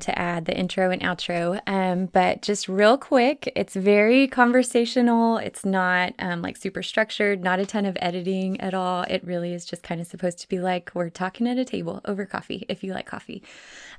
to 0.00 0.18
add 0.18 0.44
the 0.44 0.56
intro 0.56 0.90
and 0.90 1.02
outro. 1.02 1.60
Um, 1.66 2.06
but 2.06 2.42
just 2.42 2.68
real 2.68 2.96
quick, 2.98 3.52
it's 3.54 3.74
very 3.74 4.26
conversational. 4.28 5.38
It's 5.38 5.64
not 5.64 6.14
um, 6.18 6.42
like 6.42 6.56
super 6.56 6.82
structured, 6.82 7.42
not 7.42 7.60
a 7.60 7.66
ton 7.66 7.86
of 7.86 7.96
editing 8.00 8.60
at 8.60 8.74
all. 8.74 9.02
It 9.04 9.24
really 9.24 9.52
is 9.52 9.64
just 9.64 9.82
kind 9.82 10.00
of 10.00 10.06
supposed 10.06 10.38
to 10.40 10.48
be 10.48 10.58
like 10.58 10.90
we're 10.94 11.10
talking 11.10 11.46
at 11.48 11.58
a 11.58 11.64
table 11.64 12.00
over 12.04 12.26
coffee, 12.26 12.64
if 12.68 12.82
you 12.82 12.92
like 12.92 13.06
coffee. 13.06 13.42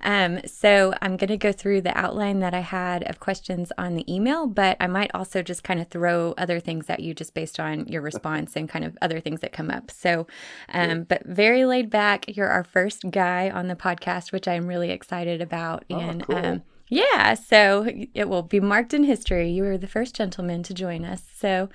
Um, 0.01 0.39
so 0.45 0.93
I'm 1.01 1.17
going 1.17 1.29
to 1.29 1.37
go 1.37 1.51
through 1.51 1.81
the 1.81 1.95
outline 1.97 2.39
that 2.39 2.53
I 2.53 2.61
had 2.61 3.03
of 3.03 3.19
questions 3.19 3.71
on 3.77 3.95
the 3.95 4.13
email, 4.13 4.47
but 4.47 4.77
I 4.79 4.87
might 4.87 5.11
also 5.13 5.41
just 5.41 5.63
kind 5.63 5.79
of 5.79 5.87
throw 5.89 6.33
other 6.37 6.59
things 6.59 6.89
at 6.89 7.01
you 7.01 7.13
just 7.13 7.33
based 7.33 7.59
on 7.59 7.87
your 7.87 8.01
response 8.01 8.55
and 8.55 8.67
kind 8.67 8.85
of 8.85 8.97
other 9.01 9.19
things 9.19 9.41
that 9.41 9.51
come 9.51 9.69
up. 9.69 9.91
So, 9.91 10.27
um, 10.69 11.03
but 11.03 11.25
very 11.25 11.65
laid 11.65 11.89
back. 11.89 12.35
You're 12.35 12.49
our 12.49 12.63
first 12.63 13.09
guy 13.11 13.49
on 13.49 13.67
the 13.67 13.75
podcast, 13.75 14.31
which 14.31 14.47
I'm 14.47 14.67
really 14.67 14.89
excited 14.89 15.41
about. 15.41 15.83
Oh, 15.93 15.99
and 15.99 16.23
cool. 16.25 16.35
um, 16.35 16.63
yeah, 16.89 17.35
so 17.35 17.87
it 18.13 18.27
will 18.27 18.43
be 18.43 18.59
marked 18.59 18.93
in 18.93 19.03
history. 19.03 19.49
You 19.49 19.63
were 19.63 19.77
the 19.77 19.87
first 19.87 20.15
gentleman 20.15 20.61
to 20.63 20.73
join 20.73 21.05
us. 21.05 21.23
So, 21.37 21.69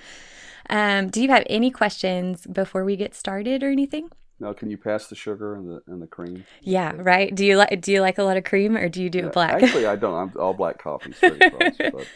um, 0.68 1.08
do 1.08 1.22
you 1.22 1.28
have 1.30 1.44
any 1.48 1.70
questions 1.70 2.46
before 2.46 2.84
we 2.84 2.96
get 2.96 3.14
started 3.14 3.62
or 3.62 3.70
anything? 3.70 4.10
Now, 4.38 4.52
can 4.52 4.68
you 4.68 4.76
pass 4.76 5.06
the 5.06 5.14
sugar 5.14 5.54
and 5.54 5.66
the 5.68 5.82
and 5.86 6.02
the 6.02 6.06
cream? 6.06 6.44
Yeah, 6.60 6.92
right. 6.96 7.34
Do 7.34 7.46
you 7.46 7.56
like 7.56 7.80
do 7.80 7.92
you 7.92 8.02
like 8.02 8.18
a 8.18 8.22
lot 8.22 8.36
of 8.36 8.44
cream 8.44 8.76
or 8.76 8.88
do 8.90 9.02
you 9.02 9.08
do 9.08 9.26
it 9.26 9.32
black? 9.32 9.62
Actually, 9.62 9.86
I 9.86 9.96
don't. 9.96 10.14
I'm 10.14 10.32
all 10.38 10.52
black 10.52 10.78
coffee 10.78 11.12
straight 11.12 11.42
across. 11.42 11.76
But 11.92 12.06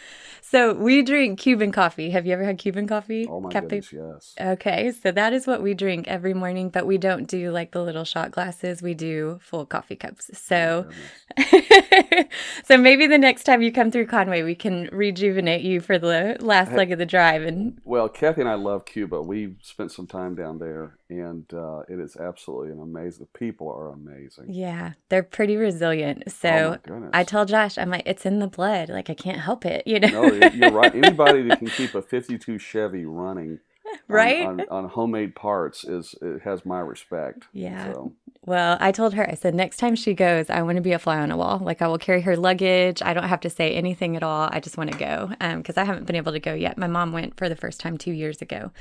so 0.50 0.74
we 0.74 1.02
drink 1.02 1.38
Cuban 1.38 1.70
coffee. 1.70 2.10
Have 2.10 2.26
you 2.26 2.32
ever 2.32 2.42
had 2.42 2.58
Cuban 2.58 2.88
coffee? 2.88 3.26
oh 3.30 3.40
my 3.40 3.50
Cafe- 3.50 3.80
goodness, 3.80 3.92
yes. 3.92 4.34
Okay, 4.40 4.90
so 4.90 5.12
that 5.12 5.32
is 5.32 5.46
what 5.46 5.62
we 5.62 5.74
drink 5.74 6.08
every 6.08 6.34
morning, 6.34 6.70
but 6.70 6.86
we 6.86 6.98
don't 6.98 7.26
do 7.28 7.52
like 7.52 7.70
the 7.70 7.82
little 7.82 8.04
shot 8.04 8.32
glasses. 8.32 8.82
We 8.82 8.94
do 8.94 9.38
full 9.42 9.64
coffee 9.64 9.96
cups. 9.96 10.30
So, 10.36 10.86
oh 10.88 10.90
Goodness. 11.36 12.26
so 12.64 12.76
maybe 12.76 13.06
the 13.06 13.18
next 13.18 13.44
time 13.44 13.62
you 13.62 13.70
come 13.70 13.90
through 13.90 14.06
Conway, 14.06 14.42
we 14.42 14.54
can 14.54 14.88
rejuvenate 14.92 15.62
you 15.62 15.80
for 15.80 15.98
the 15.98 16.36
last 16.40 16.72
leg 16.72 16.90
of 16.90 16.98
the 16.98 17.06
drive. 17.06 17.42
And 17.42 17.78
Well, 17.84 18.08
Kathy 18.08 18.40
and 18.40 18.50
I 18.50 18.54
love 18.54 18.84
Cuba. 18.84 19.22
We 19.22 19.56
spent 19.62 19.92
some 19.92 20.06
time 20.06 20.34
down 20.34 20.58
there, 20.58 20.98
and 21.10 21.44
uh, 21.52 21.80
it 21.88 21.98
is 22.00 22.16
absolutely 22.16 22.70
an 22.70 22.80
amazing. 22.80 23.26
The 23.32 23.38
people 23.38 23.68
are 23.68 23.88
amazing. 23.92 24.46
yeah, 24.48 24.92
they're 25.08 25.22
pretty 25.22 25.56
resilient. 25.56 26.22
oh 26.26 26.30
So 26.30 26.78
goodness. 26.82 27.10
I 27.12 27.24
tell 27.24 27.44
Josh, 27.44 27.76
I'm 27.78 27.90
like, 27.90 28.04
it's 28.06 28.24
in 28.24 28.38
the 28.38 28.46
blood. 28.46 28.88
Like 28.88 29.10
I 29.10 29.14
can't 29.14 29.40
help 29.40 29.66
it, 29.66 29.82
you 29.86 30.00
know? 30.00 30.08
no, 30.08 30.32
you're 30.48 30.70
right. 30.70 30.94
Anybody 31.04 31.42
that 31.48 31.58
can 31.58 31.68
keep 31.68 31.94
a 31.94 32.02
'52 32.02 32.58
Chevy 32.58 33.04
running, 33.04 33.58
on- 33.86 33.98
Right? 34.08 34.46
on, 34.46 34.60
on, 34.70 34.88
homemade 34.88 35.34
parts 35.34 35.84
is 35.84 36.14
it 36.22 36.42
has 36.42 36.64
my 36.64 36.78
respect. 36.80 37.48
Yeah. 37.52 37.92
So, 37.92 38.12
Well, 38.46 38.78
I 38.80 38.90
told 38.90 39.12
her, 39.14 39.28
I 39.28 39.34
said, 39.34 39.54
next 39.54 39.76
time 39.76 39.94
she 39.94 40.14
goes, 40.14 40.48
I 40.48 40.62
want 40.62 40.76
to 40.76 40.82
be 40.82 40.92
a 40.92 40.98
fly 40.98 41.18
on 41.18 41.30
a 41.30 41.36
wall. 41.36 41.58
Like, 41.58 41.82
I 41.82 41.88
will 41.88 41.98
carry 41.98 42.22
her 42.22 42.38
luggage. 42.38 43.02
I 43.02 43.12
don't 43.12 43.28
have 43.28 43.40
to 43.40 43.50
say 43.50 43.74
anything 43.74 44.16
at 44.16 44.22
all. 44.22 44.48
I 44.50 44.60
just 44.60 44.78
want 44.78 44.90
to 44.92 44.98
go 44.98 45.30
because 45.58 45.76
I 45.76 45.84
haven't 45.84 46.06
been 46.06 46.16
able 46.16 46.32
to 46.32 46.40
go 46.40 46.54
yet. 46.54 46.78
My 46.78 46.86
mom 46.86 47.12
went 47.12 47.36
for 47.36 47.50
the 47.50 47.56
first 47.56 47.80
time 47.80 47.98
two 47.98 48.12
years 48.12 48.40
ago 48.40 48.72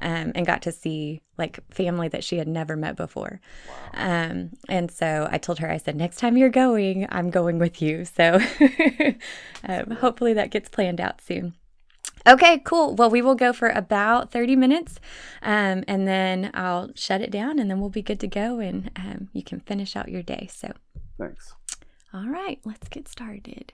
um, 0.00 0.32
and 0.34 0.46
got 0.46 0.62
to 0.62 0.72
see 0.72 1.20
like 1.36 1.60
family 1.70 2.08
that 2.08 2.24
she 2.24 2.38
had 2.38 2.48
never 2.48 2.74
met 2.74 2.96
before. 2.96 3.40
Um, 3.92 4.52
and 4.70 4.90
so 4.90 5.28
I 5.30 5.36
told 5.36 5.58
her, 5.58 5.70
I 5.70 5.76
said, 5.76 5.94
next 5.94 6.16
time 6.16 6.38
you're 6.38 6.48
going, 6.48 7.06
I'm 7.10 7.28
going 7.28 7.58
with 7.58 7.82
you. 7.82 8.06
So 8.06 8.40
um, 9.68 9.90
hopefully 9.90 10.32
that 10.32 10.50
gets 10.50 10.70
planned 10.70 11.02
out 11.02 11.20
soon. 11.20 11.52
Okay, 12.26 12.58
cool. 12.64 12.94
Well, 12.94 13.10
we 13.10 13.22
will 13.22 13.34
go 13.34 13.52
for 13.52 13.68
about 13.68 14.30
30 14.30 14.56
minutes 14.56 15.00
um, 15.42 15.84
and 15.88 16.06
then 16.06 16.50
I'll 16.54 16.90
shut 16.94 17.20
it 17.20 17.30
down 17.30 17.58
and 17.58 17.70
then 17.70 17.80
we'll 17.80 17.90
be 17.90 18.02
good 18.02 18.20
to 18.20 18.28
go 18.28 18.60
and 18.60 18.90
um, 18.96 19.28
you 19.32 19.42
can 19.42 19.60
finish 19.60 19.96
out 19.96 20.08
your 20.08 20.22
day. 20.22 20.48
So, 20.52 20.72
thanks. 21.18 21.54
all 22.14 22.28
right, 22.28 22.60
let's 22.64 22.88
get 22.88 23.08
started. 23.08 23.72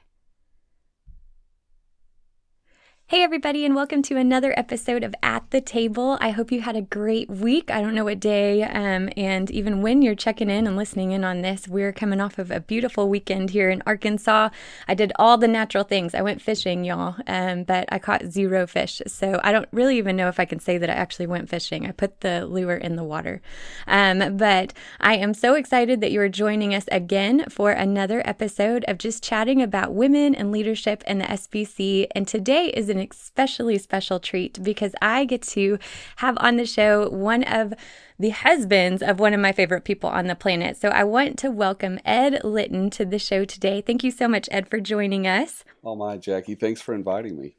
Hey, 3.10 3.22
everybody, 3.22 3.64
and 3.64 3.74
welcome 3.74 4.02
to 4.02 4.18
another 4.18 4.52
episode 4.58 5.02
of 5.02 5.14
At 5.22 5.50
the 5.50 5.62
Table. 5.62 6.18
I 6.20 6.28
hope 6.28 6.52
you 6.52 6.60
had 6.60 6.76
a 6.76 6.82
great 6.82 7.30
week. 7.30 7.70
I 7.70 7.80
don't 7.80 7.94
know 7.94 8.04
what 8.04 8.20
day 8.20 8.62
um, 8.64 9.08
and 9.16 9.50
even 9.50 9.80
when 9.80 10.02
you're 10.02 10.14
checking 10.14 10.50
in 10.50 10.66
and 10.66 10.76
listening 10.76 11.12
in 11.12 11.24
on 11.24 11.40
this. 11.40 11.66
We're 11.66 11.94
coming 11.94 12.20
off 12.20 12.38
of 12.38 12.50
a 12.50 12.60
beautiful 12.60 13.08
weekend 13.08 13.48
here 13.48 13.70
in 13.70 13.82
Arkansas. 13.86 14.50
I 14.86 14.92
did 14.92 15.14
all 15.16 15.38
the 15.38 15.48
natural 15.48 15.84
things. 15.84 16.14
I 16.14 16.20
went 16.20 16.42
fishing, 16.42 16.84
y'all, 16.84 17.14
um, 17.26 17.62
but 17.62 17.88
I 17.90 17.98
caught 17.98 18.26
zero 18.26 18.66
fish. 18.66 19.00
So 19.06 19.40
I 19.42 19.52
don't 19.52 19.70
really 19.72 19.96
even 19.96 20.14
know 20.14 20.28
if 20.28 20.38
I 20.38 20.44
can 20.44 20.60
say 20.60 20.76
that 20.76 20.90
I 20.90 20.92
actually 20.92 21.28
went 21.28 21.48
fishing. 21.48 21.86
I 21.86 21.92
put 21.92 22.20
the 22.20 22.44
lure 22.44 22.76
in 22.76 22.96
the 22.96 23.04
water. 23.04 23.40
Um, 23.86 24.36
but 24.36 24.74
I 25.00 25.16
am 25.16 25.32
so 25.32 25.54
excited 25.54 26.02
that 26.02 26.12
you 26.12 26.20
are 26.20 26.28
joining 26.28 26.74
us 26.74 26.84
again 26.92 27.46
for 27.48 27.70
another 27.70 28.20
episode 28.26 28.84
of 28.86 28.98
just 28.98 29.24
chatting 29.24 29.62
about 29.62 29.94
women 29.94 30.34
and 30.34 30.52
leadership 30.52 31.02
in 31.06 31.20
the 31.20 31.24
SBC. 31.24 32.08
And 32.14 32.28
today 32.28 32.66
is 32.76 32.90
an 32.90 32.97
especially 32.98 33.78
special 33.78 34.20
treat 34.20 34.62
because 34.62 34.94
I 35.00 35.24
get 35.24 35.42
to 35.42 35.78
have 36.16 36.36
on 36.40 36.56
the 36.56 36.66
show 36.66 37.08
one 37.08 37.44
of 37.44 37.74
the 38.18 38.30
husbands 38.30 39.02
of 39.02 39.20
one 39.20 39.32
of 39.34 39.40
my 39.40 39.52
favorite 39.52 39.84
people 39.84 40.10
on 40.10 40.26
the 40.26 40.34
planet. 40.34 40.76
So 40.76 40.88
I 40.88 41.04
want 41.04 41.38
to 41.38 41.50
welcome 41.50 41.98
Ed 42.04 42.42
Litton 42.44 42.90
to 42.90 43.04
the 43.04 43.18
show 43.18 43.44
today. 43.44 43.80
Thank 43.80 44.02
you 44.02 44.10
so 44.10 44.28
much, 44.28 44.48
Ed, 44.50 44.68
for 44.68 44.80
joining 44.80 45.26
us. 45.26 45.64
Oh 45.84 45.94
my, 45.94 46.16
Jackie, 46.16 46.54
thanks 46.54 46.80
for 46.80 46.94
inviting 46.94 47.38
me. 47.40 47.56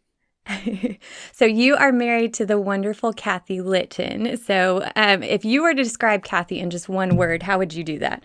so 1.32 1.46
you 1.46 1.76
are 1.76 1.92
married 1.92 2.34
to 2.36 2.46
the 2.46 2.60
wonderful 2.60 3.14
Kathy 3.14 3.62
Litton. 3.62 4.38
So 4.38 4.90
um, 4.96 5.24
if 5.24 5.46
you 5.46 5.62
were 5.62 5.74
to 5.74 5.84
describe 5.84 6.24
Kathy 6.24 6.60
in 6.60 6.70
just 6.70 6.90
one 6.90 7.16
word, 7.16 7.44
how 7.44 7.58
would 7.58 7.74
you 7.74 7.84
do 7.84 8.00
that? 8.00 8.24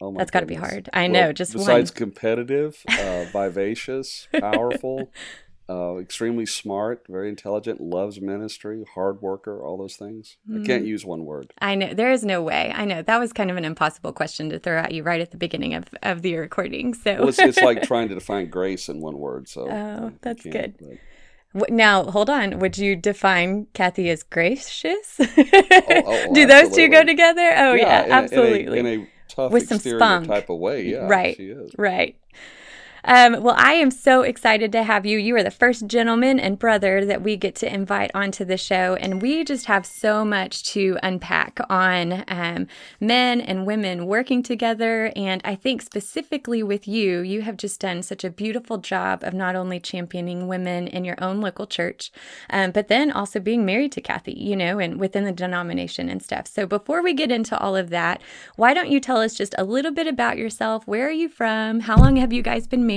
Oh 0.00 0.10
my 0.12 0.18
That's 0.20 0.30
gotta 0.30 0.46
be 0.46 0.54
hard. 0.54 0.90
I 0.92 1.06
Well, 1.06 1.22
know, 1.22 1.32
just 1.32 1.52
besides 1.54 1.90
one. 1.90 1.96
competitive, 1.96 2.84
uh, 2.98 3.24
vivacious, 3.24 4.28
powerful, 4.38 5.10
uh, 5.68 5.96
extremely 5.96 6.46
smart, 6.46 7.04
very 7.08 7.28
intelligent, 7.28 7.80
loves 7.80 8.20
ministry, 8.20 8.84
hard 8.94 9.20
worker, 9.20 9.60
all 9.64 9.76
those 9.76 9.96
things. 9.96 10.36
I 10.48 10.64
can't 10.64 10.84
Mm. 10.84 10.86
use 10.86 11.04
one 11.04 11.24
word. 11.24 11.52
I 11.60 11.74
know 11.74 11.92
there 11.92 12.12
is 12.12 12.24
no 12.24 12.40
way. 12.42 12.72
I 12.74 12.84
know 12.84 13.02
that 13.02 13.18
was 13.18 13.32
kind 13.32 13.50
of 13.50 13.56
an 13.56 13.64
impossible 13.64 14.12
question 14.12 14.48
to 14.50 14.58
throw 14.60 14.78
at 14.78 14.92
you 14.92 15.02
right 15.02 15.20
at 15.20 15.32
the 15.32 15.36
beginning 15.36 15.74
of, 15.74 15.86
of 16.04 16.22
the 16.22 16.36
recording. 16.36 16.94
So 16.94 17.16
Well, 17.16 17.28
it's, 17.30 17.38
it's 17.40 17.60
like 17.60 17.82
trying 17.92 18.08
to 18.10 18.14
define 18.14 18.48
grace 18.48 18.88
in 18.88 19.00
one 19.00 19.18
word. 19.18 19.48
So 19.48 19.68
Oh, 19.70 20.12
that's 20.22 20.44
good. 20.44 20.74
but- 20.78 20.98
W- 21.54 21.74
now 21.74 22.04
hold 22.04 22.28
on. 22.28 22.58
Would 22.58 22.76
you 22.76 22.94
define 22.96 23.66
Kathy 23.72 24.10
as 24.10 24.22
gracious? 24.22 25.16
oh, 25.20 26.30
Do 26.34 26.46
those 26.46 26.74
two 26.74 26.88
go 26.88 27.02
together? 27.02 27.50
Oh 27.56 27.72
yeah, 27.74 28.02
in 28.04 28.04
a- 28.04 28.04
in 28.04 28.10
a- 28.10 28.14
absolutely. 28.14 28.78
In 28.78 28.86
a, 28.86 29.08
tough 29.28 29.50
With 29.52 29.66
some 29.66 29.78
spunk. 29.78 30.28
type 30.28 30.48
of 30.50 30.58
way. 30.58 30.84
Yeah, 30.86 31.06
Right. 31.08 31.34
she 31.36 31.46
is. 31.48 31.72
Right. 31.78 32.16
Um, 33.08 33.40
well, 33.40 33.54
I 33.56 33.74
am 33.74 33.92
so 33.92 34.22
excited 34.22 34.72
to 34.72 34.82
have 34.82 35.06
you. 35.06 35.16
You 35.16 35.36
are 35.36 35.44
the 35.44 35.50
first 35.52 35.86
gentleman 35.86 36.40
and 36.40 36.58
brother 36.58 37.04
that 37.04 37.22
we 37.22 37.36
get 37.36 37.54
to 37.56 37.72
invite 37.72 38.10
onto 38.14 38.44
the 38.44 38.56
show, 38.56 38.96
and 38.96 39.22
we 39.22 39.44
just 39.44 39.66
have 39.66 39.86
so 39.86 40.24
much 40.24 40.64
to 40.72 40.98
unpack 41.04 41.60
on 41.70 42.24
um, 42.26 42.66
men 42.98 43.40
and 43.40 43.64
women 43.64 44.06
working 44.06 44.42
together. 44.42 45.12
And 45.14 45.40
I 45.44 45.54
think 45.54 45.82
specifically 45.82 46.64
with 46.64 46.88
you, 46.88 47.20
you 47.20 47.42
have 47.42 47.56
just 47.56 47.80
done 47.80 48.02
such 48.02 48.24
a 48.24 48.30
beautiful 48.30 48.78
job 48.78 49.22
of 49.22 49.32
not 49.32 49.54
only 49.54 49.78
championing 49.78 50.48
women 50.48 50.88
in 50.88 51.04
your 51.04 51.22
own 51.22 51.40
local 51.40 51.68
church, 51.68 52.10
um, 52.50 52.72
but 52.72 52.88
then 52.88 53.12
also 53.12 53.38
being 53.38 53.64
married 53.64 53.92
to 53.92 54.00
Kathy, 54.00 54.34
you 54.36 54.56
know, 54.56 54.80
and 54.80 54.98
within 54.98 55.22
the 55.22 55.30
denomination 55.30 56.08
and 56.08 56.20
stuff. 56.20 56.48
So 56.48 56.66
before 56.66 57.04
we 57.04 57.14
get 57.14 57.30
into 57.30 57.56
all 57.56 57.76
of 57.76 57.90
that, 57.90 58.20
why 58.56 58.74
don't 58.74 58.90
you 58.90 58.98
tell 58.98 59.18
us 59.18 59.34
just 59.34 59.54
a 59.56 59.62
little 59.62 59.92
bit 59.92 60.08
about 60.08 60.38
yourself? 60.38 60.88
Where 60.88 61.06
are 61.06 61.12
you 61.12 61.28
from? 61.28 61.78
How 61.78 61.96
long 61.96 62.16
have 62.16 62.32
you 62.32 62.42
guys 62.42 62.66
been 62.66 62.84
married? 62.84 62.95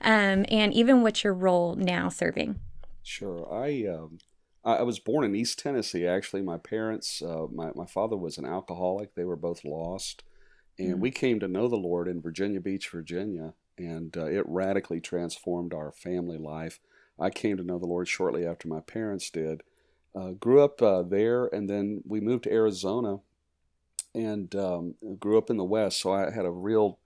Um, 0.00 0.44
and 0.48 0.72
even 0.72 1.02
what's 1.02 1.24
your 1.24 1.34
role 1.34 1.74
now 1.74 2.08
serving? 2.08 2.60
Sure. 3.02 3.48
I 3.52 3.86
um, 3.86 4.18
I 4.64 4.82
was 4.82 4.98
born 4.98 5.24
in 5.24 5.34
East 5.34 5.58
Tennessee. 5.58 6.06
Actually, 6.06 6.42
my 6.42 6.58
parents, 6.58 7.22
uh, 7.22 7.46
my 7.52 7.70
my 7.74 7.86
father 7.86 8.16
was 8.16 8.38
an 8.38 8.44
alcoholic. 8.44 9.14
They 9.14 9.24
were 9.24 9.36
both 9.36 9.64
lost, 9.64 10.22
and 10.78 10.98
Mm. 10.98 11.00
we 11.00 11.10
came 11.10 11.40
to 11.40 11.48
know 11.48 11.68
the 11.68 11.76
Lord 11.76 12.06
in 12.08 12.20
Virginia 12.20 12.60
Beach, 12.60 12.88
Virginia, 12.90 13.54
and 13.78 14.16
uh, 14.16 14.26
it 14.26 14.44
radically 14.46 15.00
transformed 15.00 15.72
our 15.72 15.90
family 15.90 16.38
life. 16.38 16.80
I 17.18 17.30
came 17.30 17.56
to 17.56 17.64
know 17.64 17.78
the 17.78 17.86
Lord 17.86 18.08
shortly 18.08 18.46
after 18.46 18.68
my 18.68 18.80
parents 18.80 19.30
did. 19.30 19.62
Uh, 20.14 20.32
grew 20.32 20.62
up 20.62 20.82
uh, 20.82 21.02
there, 21.02 21.46
and 21.46 21.68
then 21.68 22.02
we 22.06 22.20
moved 22.20 22.44
to 22.44 22.52
Arizona, 22.52 23.20
and 24.14 24.54
um, 24.54 24.94
grew 25.18 25.38
up 25.38 25.50
in 25.50 25.56
the 25.56 25.64
West. 25.64 26.00
So 26.00 26.12
I 26.12 26.30
had 26.30 26.44
a 26.44 26.50
real 26.50 26.98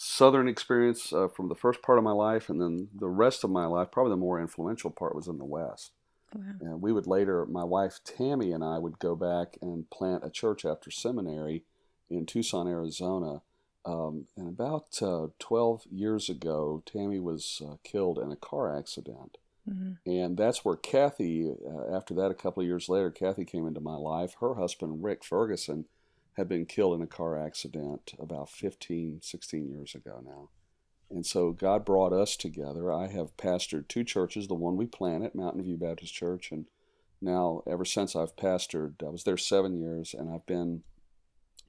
southern 0.00 0.46
experience 0.46 1.12
uh, 1.12 1.26
from 1.26 1.48
the 1.48 1.56
first 1.56 1.82
part 1.82 1.98
of 1.98 2.04
my 2.04 2.12
life, 2.12 2.48
and 2.48 2.60
then 2.60 2.88
the 2.94 3.08
rest 3.08 3.42
of 3.42 3.50
my 3.50 3.66
life, 3.66 3.90
probably 3.90 4.12
the 4.12 4.16
more 4.16 4.40
influential 4.40 4.90
part, 4.90 5.14
was 5.16 5.26
in 5.26 5.38
the 5.38 5.44
West. 5.44 5.90
Wow. 6.32 6.42
And 6.60 6.80
we 6.80 6.92
would 6.92 7.08
later, 7.08 7.44
my 7.46 7.64
wife 7.64 7.98
Tammy 8.04 8.52
and 8.52 8.62
I 8.62 8.78
would 8.78 9.00
go 9.00 9.16
back 9.16 9.58
and 9.60 9.90
plant 9.90 10.24
a 10.24 10.30
church 10.30 10.64
after 10.64 10.92
seminary 10.92 11.64
in 12.08 12.26
Tucson, 12.26 12.68
Arizona. 12.68 13.42
Um, 13.84 14.26
and 14.36 14.46
about 14.46 15.02
uh, 15.02 15.28
12 15.40 15.86
years 15.90 16.28
ago, 16.28 16.80
Tammy 16.86 17.18
was 17.18 17.60
uh, 17.66 17.74
killed 17.82 18.20
in 18.20 18.30
a 18.30 18.36
car 18.36 18.76
accident. 18.78 19.36
Mhm. 19.68 19.98
And 20.06 20.36
that's 20.36 20.64
where 20.64 20.76
Kathy, 20.76 21.50
uh, 21.50 21.92
after 21.92 22.14
that, 22.14 22.30
a 22.30 22.34
couple 22.34 22.60
of 22.60 22.68
years 22.68 22.88
later, 22.88 23.10
Kathy 23.10 23.44
came 23.44 23.66
into 23.66 23.80
my 23.80 23.96
life. 23.96 24.36
Her 24.40 24.54
husband, 24.54 25.02
Rick 25.02 25.24
Ferguson, 25.24 25.86
had 26.38 26.48
been 26.48 26.64
killed 26.64 26.94
in 26.94 27.02
a 27.02 27.06
car 27.06 27.36
accident 27.36 28.14
about 28.18 28.48
15, 28.48 29.18
16 29.20 29.68
years 29.68 29.94
ago 29.94 30.22
now. 30.24 30.48
And 31.10 31.26
so 31.26 31.50
God 31.50 31.84
brought 31.84 32.12
us 32.12 32.36
together. 32.36 32.92
I 32.92 33.08
have 33.08 33.36
pastored 33.36 33.88
two 33.88 34.04
churches, 34.04 34.46
the 34.46 34.54
one 34.54 34.76
we 34.76 34.86
planted, 34.86 35.34
Mountain 35.34 35.64
View 35.64 35.76
Baptist 35.76 36.14
Church, 36.14 36.52
and 36.52 36.66
now 37.20 37.62
ever 37.66 37.84
since 37.84 38.14
I've 38.14 38.36
pastored, 38.36 39.02
I 39.04 39.10
was 39.10 39.24
there 39.24 39.36
seven 39.36 39.80
years, 39.80 40.14
and 40.16 40.32
I've 40.32 40.46
been 40.46 40.84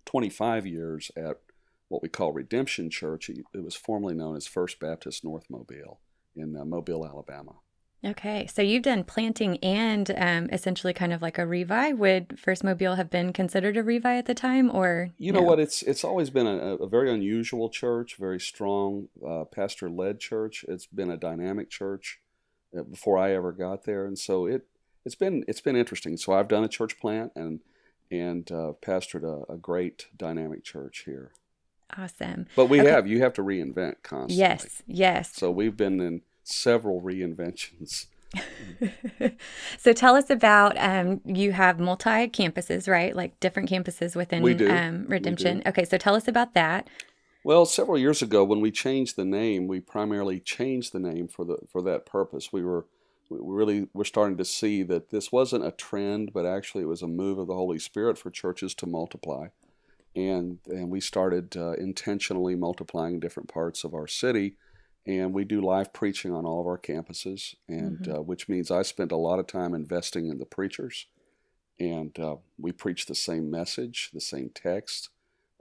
25 0.06 0.68
years 0.68 1.12
at 1.18 1.39
what 1.88 2.04
we 2.04 2.10
call 2.10 2.31
Redemption 2.31 2.92
Church. 2.92 3.30
It 3.30 3.63
was 3.63 3.75
formerly 3.75 4.13
known 4.13 4.36
as 4.36 4.45
First 4.45 4.80
Baptist 4.80 5.24
North 5.24 5.50
Mobile 5.50 6.00
in 6.36 6.56
uh, 6.56 6.63
Mobile, 6.63 7.07
Alabama. 7.07 7.56
Okay, 8.04 8.48
so 8.48 8.62
you've 8.62 8.84
done 8.84 9.04
planting 9.04 9.57
and 9.57 10.10
um, 10.18 10.50
essentially 10.51 10.94
kind 10.94 11.12
of 11.12 11.22
like 11.22 11.38
a 11.38 11.42
revi. 11.42 11.96
Would 11.98 12.40
First 12.40 12.63
Mobile 12.63 12.96
have 12.96 13.10
been 13.10 13.34
considered 13.34 13.75
a 13.75 13.84
revi 13.84 14.18
at 14.18 14.25
the 14.25 14.34
time, 14.34 14.74
or 14.74 15.10
you 15.18 15.34
know 15.34 15.42
no? 15.42 15.46
what? 15.46 15.60
It's 15.60 15.81
it's 15.84 16.06
always 16.06 16.30
been 16.30 16.48
a, 16.48 16.75
a 16.75 16.88
very 16.88 17.12
unusual 17.12 17.69
church, 17.69 18.16
very 18.18 18.40
strong 18.40 19.10
uh, 19.28 19.44
pastor 19.44 19.90
led 19.90 20.22
church. 20.22 20.63
It's 20.69 20.86
been 20.86 21.12
a 21.12 21.18
dynamic 21.18 21.69
church 21.69 22.22
uh, 22.78 22.84
before 22.84 23.18
I 23.18 23.34
ever 23.34 23.51
got 23.51 23.84
there, 23.84 24.06
and 24.06 24.18
so 24.18 24.46
it 24.46 24.66
it's 25.04 25.16
been 25.16 25.44
it's 25.50 25.62
been 25.62 25.75
interesting. 25.75 26.16
So 26.16 26.31
I've 26.31 26.48
done 26.48 26.63
a 26.63 26.69
church 26.69 26.98
plant 27.00 27.34
and 27.36 27.60
and 28.10 28.50
uh, 28.50 28.74
pastored 28.81 29.24
a, 29.24 29.51
a 29.51 29.57
great 29.57 30.07
dynamic 30.16 30.63
church 30.63 31.04
here. 31.06 31.31
Awesome. 31.98 32.48
But 32.56 32.68
we 32.68 32.80
okay. 32.80 32.92
have 32.92 33.07
you 33.07 33.22
have 33.24 33.34
to 33.34 33.44
reinvent 33.44 34.04
constantly. 34.04 34.38
Yes, 34.38 34.84
yes. 34.88 35.31
So 35.36 35.51
we've 35.51 35.75
been 35.75 36.00
in 36.00 36.22
several 36.50 37.01
reinventions. 37.01 38.07
so 39.78 39.94
tell 39.94 40.16
us 40.16 40.30
about 40.30 40.78
um, 40.78 41.22
you 41.25 41.51
have 41.51 41.80
multi 41.80 42.28
campuses, 42.28 42.88
right? 42.88 43.16
Like 43.16 43.40
different 43.40 43.69
campuses 43.69 44.16
within 44.16 44.44
we 44.44 44.54
do. 44.54 44.69
Um, 44.69 45.06
Redemption. 45.07 45.63
Okay, 45.66 45.86
so 45.86 45.98
tell 45.98 46.16
us 46.16 46.28
about 46.28 46.54
that. 46.54 46.88
Well, 47.44 47.66
several 47.66 47.98
years 47.98 48.22
ago, 48.22 48.44
when 48.44 48.60
we 48.60 48.69
changed 48.69 49.16
the 49.16 49.25
name, 49.25 49.68
we 49.68 49.80
primarily 49.80 50.40
changed 50.40 50.94
the 50.94 51.00
name 51.00 51.28
for 51.28 51.46
the 51.46 51.57
for 51.72 51.81
that 51.84 52.06
purpose. 52.06 52.54
We 52.54 52.63
were 52.63 52.86
we 53.30 53.38
really 53.42 53.88
were 53.94 54.06
starting 54.06 54.38
to 54.38 54.46
see 54.46 54.84
that 54.84 55.10
this 55.10 55.31
wasn't 55.31 55.66
a 55.66 55.72
trend, 55.72 56.31
but 56.34 56.46
actually 56.46 56.84
it 56.84 56.88
was 56.88 57.01
a 57.01 57.07
move 57.07 57.38
of 57.38 57.48
the 57.48 57.56
Holy 57.56 57.80
Spirit 57.80 58.18
for 58.18 58.30
churches 58.30 58.75
to 58.75 58.86
multiply, 58.86 59.48
and 60.16 60.60
and 60.68 60.90
we 60.90 61.00
started 61.00 61.57
uh, 61.57 61.72
intentionally 61.74 62.56
multiplying 62.56 63.19
different 63.19 63.50
parts 63.50 63.84
of 63.84 63.96
our 63.96 64.07
city 64.07 64.56
and 65.06 65.34
we 65.34 65.44
do 65.44 65.62
live 65.62 65.94
preaching 65.94 66.34
on 66.34 66.46
all 66.46 66.62
of 66.62 66.68
our 66.68 66.78
campuses, 66.78 67.56
and 67.68 68.00
mm-hmm. 68.00 68.12
uh, 68.12 68.22
which 68.22 68.50
means 68.50 68.69
I 68.69 68.81
spent 68.81 69.12
a 69.12 69.18
lot 69.18 69.40
of 69.40 69.48
time 69.48 69.74
investing 69.74 70.28
in 70.28 70.40
the 70.40 70.46
preachers, 70.46 71.07
and 71.80 72.18
uh, 72.19 72.36
we 72.57 72.72
preach 72.72 73.06
the 73.06 73.16
same 73.16 73.50
message, 73.50 74.12
the 74.13 74.22
same 74.22 74.51
text. 74.54 75.10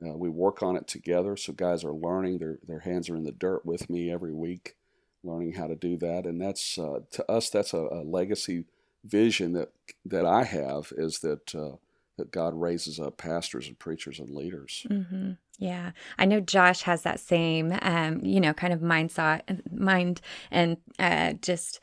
Uh, 0.05 0.17
we 0.17 0.29
work 0.29 0.63
on 0.63 0.77
it 0.77 0.87
together, 0.87 1.37
so 1.37 1.53
guys 1.53 1.85
are 1.85 1.93
learning. 1.93 2.39
Their 2.39 2.59
their 2.67 2.81
hands 2.81 3.09
are 3.09 3.17
in 3.17 3.25
the 3.25 3.33
dirt 3.33 3.65
with 3.65 3.89
me 3.91 4.13
every 4.13 4.33
week, 4.33 4.77
learning 5.25 5.55
how 5.55 5.67
to 5.67 5.75
do 5.75 5.97
that, 5.99 6.25
and 6.25 6.41
that's 6.41 6.79
uh, 6.79 7.01
to 7.13 7.31
us 7.31 7.51
that's 7.51 7.73
a, 7.73 7.79
a, 7.79 8.03
legacy 8.05 8.65
vision 9.05 9.53
that 9.55 9.73
that 10.05 10.27
I 10.27 10.45
have 10.45 10.93
is 10.97 11.21
that 11.21 11.55
uh, 11.55 11.77
that 12.17 12.31
God 12.31 12.55
raises 12.55 13.01
up 13.01 13.17
pastors 13.17 13.67
and 13.67 13.79
preachers 13.79 14.19
and 14.19 14.31
leaders. 14.31 14.87
Mm-hmm. 14.89 15.33
Yeah, 15.59 15.91
I 16.19 16.25
know 16.25 16.41
Josh 16.41 16.83
has 16.83 17.03
that 17.03 17.19
same, 17.19 17.77
um, 17.83 18.25
you 18.25 18.41
know, 18.41 18.55
kind 18.55 18.73
of 18.73 18.81
mindset, 18.81 19.43
mind, 19.73 20.21
and 20.53 20.77
uh, 21.01 21.33
just 21.35 21.83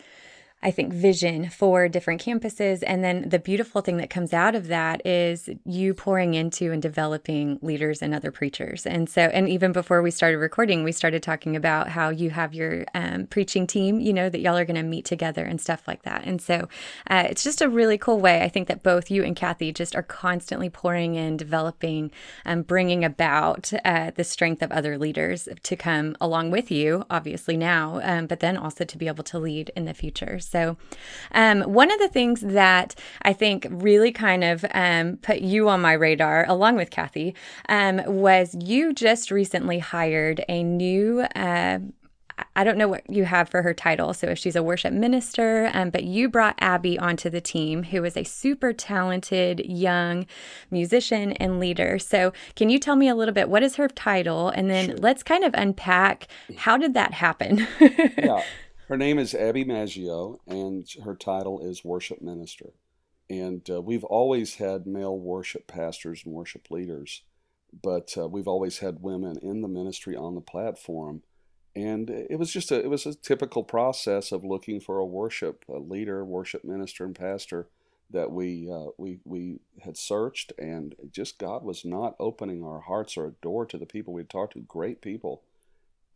I 0.65 0.71
think, 0.71 0.91
vision 0.91 1.47
for 1.51 1.87
different 1.87 2.25
campuses. 2.25 2.83
And 2.87 3.03
then 3.03 3.29
the 3.29 3.37
beautiful 3.37 3.81
thing 3.81 3.97
that 3.97 4.09
comes 4.09 4.33
out 4.33 4.55
of 4.55 4.65
that 4.67 5.05
is 5.05 5.47
you 5.63 5.93
pouring 5.93 6.33
into 6.33 6.71
and 6.71 6.81
developing 6.81 7.59
leaders 7.61 8.01
and 8.01 8.15
other 8.15 8.31
preachers. 8.31 8.87
And 8.87 9.07
so, 9.07 9.21
and 9.21 9.47
even 9.47 9.71
before 9.73 10.01
we 10.01 10.09
started 10.09 10.39
recording, 10.39 10.83
we 10.83 10.91
started 10.91 11.21
talking 11.21 11.55
about 11.55 11.89
how 11.89 12.09
you 12.09 12.31
have 12.31 12.55
your 12.55 12.83
um, 12.95 13.27
preaching 13.27 13.67
team, 13.67 13.99
you 13.99 14.11
know, 14.11 14.27
that 14.27 14.39
y'all 14.39 14.57
are 14.57 14.65
going 14.65 14.75
to 14.75 14.81
meet 14.81 15.05
together 15.05 15.45
and 15.45 15.61
stuff 15.61 15.87
like 15.87 16.01
that. 16.01 16.23
And 16.25 16.41
so 16.41 16.67
uh, 17.11 17.27
it's 17.29 17.43
just 17.43 17.61
a 17.61 17.69
really 17.69 17.99
cool 17.99 18.19
way. 18.19 18.41
I 18.41 18.49
think 18.49 18.67
that 18.67 18.81
both 18.81 19.11
you 19.11 19.23
and 19.23 19.35
Kathy 19.35 19.71
just 19.71 19.95
are 19.95 20.01
constantly 20.01 20.71
pouring 20.71 21.13
in, 21.13 21.37
developing, 21.37 22.09
and 22.43 22.61
um, 22.61 22.63
bringing 22.63 23.05
about 23.05 23.71
uh, 23.85 24.09
the 24.15 24.23
strength 24.23 24.63
of 24.63 24.71
other 24.71 24.97
leaders 24.97 25.47
to 25.61 25.75
come 25.75 26.17
along 26.19 26.49
with 26.49 26.71
you, 26.71 27.05
obviously 27.11 27.55
now, 27.55 27.99
um, 28.01 28.25
but 28.25 28.39
then 28.39 28.57
also 28.57 28.83
to 28.83 28.97
be 28.97 29.07
able 29.07 29.23
to 29.25 29.37
lead 29.37 29.69
in 29.75 29.85
the 29.85 29.93
future. 29.93 30.39
So, 30.55 30.77
um, 31.33 31.63
one 31.63 31.91
of 31.91 31.99
the 31.99 32.07
things 32.07 32.39
that 32.39 32.95
I 33.23 33.33
think 33.33 33.67
really 33.69 34.13
kind 34.13 34.41
of 34.41 34.63
um, 34.73 35.17
put 35.17 35.41
you 35.41 35.67
on 35.67 35.81
my 35.81 35.91
radar, 35.91 36.45
along 36.47 36.77
with 36.77 36.91
Kathy, 36.91 37.35
um, 37.67 38.01
was 38.07 38.55
you 38.57 38.93
just 38.93 39.31
recently 39.31 39.79
hired 39.79 40.45
a 40.47 40.63
new. 40.63 41.23
Uh, 41.35 41.79
I 42.55 42.63
don't 42.63 42.77
know 42.77 42.87
what 42.87 43.09
you 43.09 43.25
have 43.25 43.49
for 43.49 43.61
her 43.63 43.73
title, 43.73 44.13
so 44.13 44.27
if 44.27 44.37
she's 44.37 44.55
a 44.55 44.63
worship 44.63 44.93
minister, 44.93 45.69
um, 45.73 45.89
but 45.89 46.03
you 46.05 46.29
brought 46.29 46.55
Abby 46.59 46.97
onto 46.97 47.29
the 47.29 47.41
team, 47.41 47.83
who 47.83 48.03
is 48.05 48.15
a 48.15 48.23
super 48.23 48.71
talented 48.71 49.61
young 49.65 50.25
musician 50.71 51.33
and 51.33 51.59
leader. 51.59 51.99
So, 51.99 52.31
can 52.55 52.69
you 52.69 52.79
tell 52.79 52.95
me 52.95 53.09
a 53.09 53.15
little 53.15 53.33
bit 53.33 53.49
what 53.49 53.63
is 53.63 53.75
her 53.75 53.89
title, 53.89 54.49
and 54.49 54.69
then 54.69 54.85
sure. 54.87 54.97
let's 54.97 55.21
kind 55.21 55.43
of 55.43 55.53
unpack 55.53 56.29
how 56.55 56.77
did 56.77 56.93
that 56.93 57.13
happen? 57.13 57.67
yeah, 57.79 58.41
her 58.87 58.97
name 58.97 59.17
is 59.17 59.33
Abby 59.33 59.63
Maggio, 59.63 60.39
and 60.47 60.87
her 61.03 61.15
title 61.15 61.59
is 61.59 61.83
worship 61.83 62.21
minister. 62.21 62.73
And 63.29 63.67
uh, 63.69 63.81
we've 63.81 64.03
always 64.03 64.55
had 64.55 64.85
male 64.85 65.17
worship 65.17 65.65
pastors 65.65 66.21
and 66.23 66.33
worship 66.33 66.69
leaders, 66.69 67.23
but 67.81 68.15
uh, 68.17 68.27
we've 68.27 68.47
always 68.47 68.79
had 68.79 69.01
women 69.01 69.37
in 69.41 69.61
the 69.61 69.67
ministry 69.67 70.15
on 70.15 70.35
the 70.35 70.41
platform. 70.41 71.23
And 71.75 72.09
it 72.09 72.37
was 72.37 72.53
just 72.53 72.71
a 72.71 72.79
it 72.79 72.89
was 72.89 73.05
a 73.05 73.15
typical 73.15 73.63
process 73.63 74.31
of 74.31 74.45
looking 74.45 74.79
for 74.79 74.99
a 74.99 75.05
worship 75.05 75.65
a 75.67 75.79
leader, 75.79 76.23
worship 76.23 76.63
minister, 76.63 77.03
and 77.03 77.15
pastor 77.15 77.67
that 78.11 78.31
we 78.31 78.69
uh, 78.71 78.91
we 78.97 79.19
we 79.25 79.59
had 79.83 79.97
searched, 79.97 80.53
and 80.57 80.95
just 81.11 81.39
God 81.39 81.63
was 81.63 81.83
not 81.83 82.15
opening 82.19 82.63
our 82.63 82.81
hearts 82.81 83.17
or 83.17 83.25
a 83.25 83.41
door 83.41 83.65
to 83.65 83.77
the 83.77 83.85
people 83.85 84.13
we'd 84.13 84.29
talked 84.29 84.53
to. 84.53 84.59
Great 84.59 85.01
people 85.01 85.41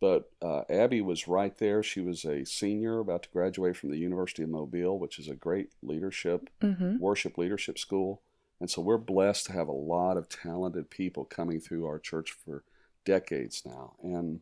but 0.00 0.30
uh, 0.40 0.62
Abby 0.70 1.02
was 1.02 1.28
right 1.28 1.56
there. 1.58 1.82
She 1.82 2.00
was 2.00 2.24
a 2.24 2.46
senior 2.46 3.00
about 3.00 3.24
to 3.24 3.28
graduate 3.28 3.76
from 3.76 3.90
the 3.90 3.98
University 3.98 4.42
of 4.42 4.48
Mobile, 4.48 4.98
which 4.98 5.18
is 5.18 5.28
a 5.28 5.34
great 5.34 5.70
leadership, 5.82 6.48
mm-hmm. 6.62 6.98
worship 6.98 7.36
leadership 7.36 7.78
school. 7.78 8.22
And 8.60 8.70
so 8.70 8.80
we're 8.80 8.98
blessed 8.98 9.46
to 9.46 9.52
have 9.52 9.68
a 9.68 9.72
lot 9.72 10.16
of 10.16 10.28
talented 10.28 10.90
people 10.90 11.24
coming 11.24 11.60
through 11.60 11.86
our 11.86 11.98
church 11.98 12.32
for 12.32 12.64
decades 13.04 13.62
now. 13.66 13.94
And 14.02 14.40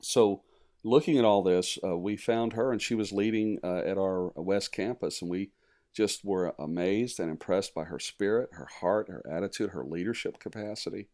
so 0.00 0.42
looking 0.84 1.18
at 1.18 1.24
all 1.24 1.42
this, 1.42 1.78
uh, 1.84 1.96
we 1.96 2.16
found 2.16 2.52
her 2.52 2.72
and 2.72 2.80
she 2.80 2.94
was 2.94 3.12
leading 3.12 3.58
uh, 3.64 3.78
at 3.78 3.98
our 3.98 4.28
West 4.36 4.72
Campus. 4.72 5.20
And 5.20 5.30
we 5.30 5.50
just 5.92 6.24
were 6.24 6.54
amazed 6.60 7.18
and 7.18 7.28
impressed 7.28 7.74
by 7.74 7.84
her 7.84 7.98
spirit, 7.98 8.50
her 8.52 8.68
heart, 8.80 9.08
her 9.08 9.24
attitude, 9.28 9.70
her 9.70 9.84
leadership 9.84 10.38
capacity. 10.38 11.08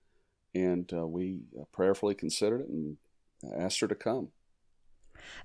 And 0.54 0.90
uh, 0.92 1.06
we 1.06 1.40
uh, 1.58 1.64
prayerfully 1.72 2.14
considered 2.14 2.62
it 2.62 2.68
and 2.68 2.96
asked 3.56 3.80
her 3.80 3.88
to 3.88 3.94
come. 3.94 4.28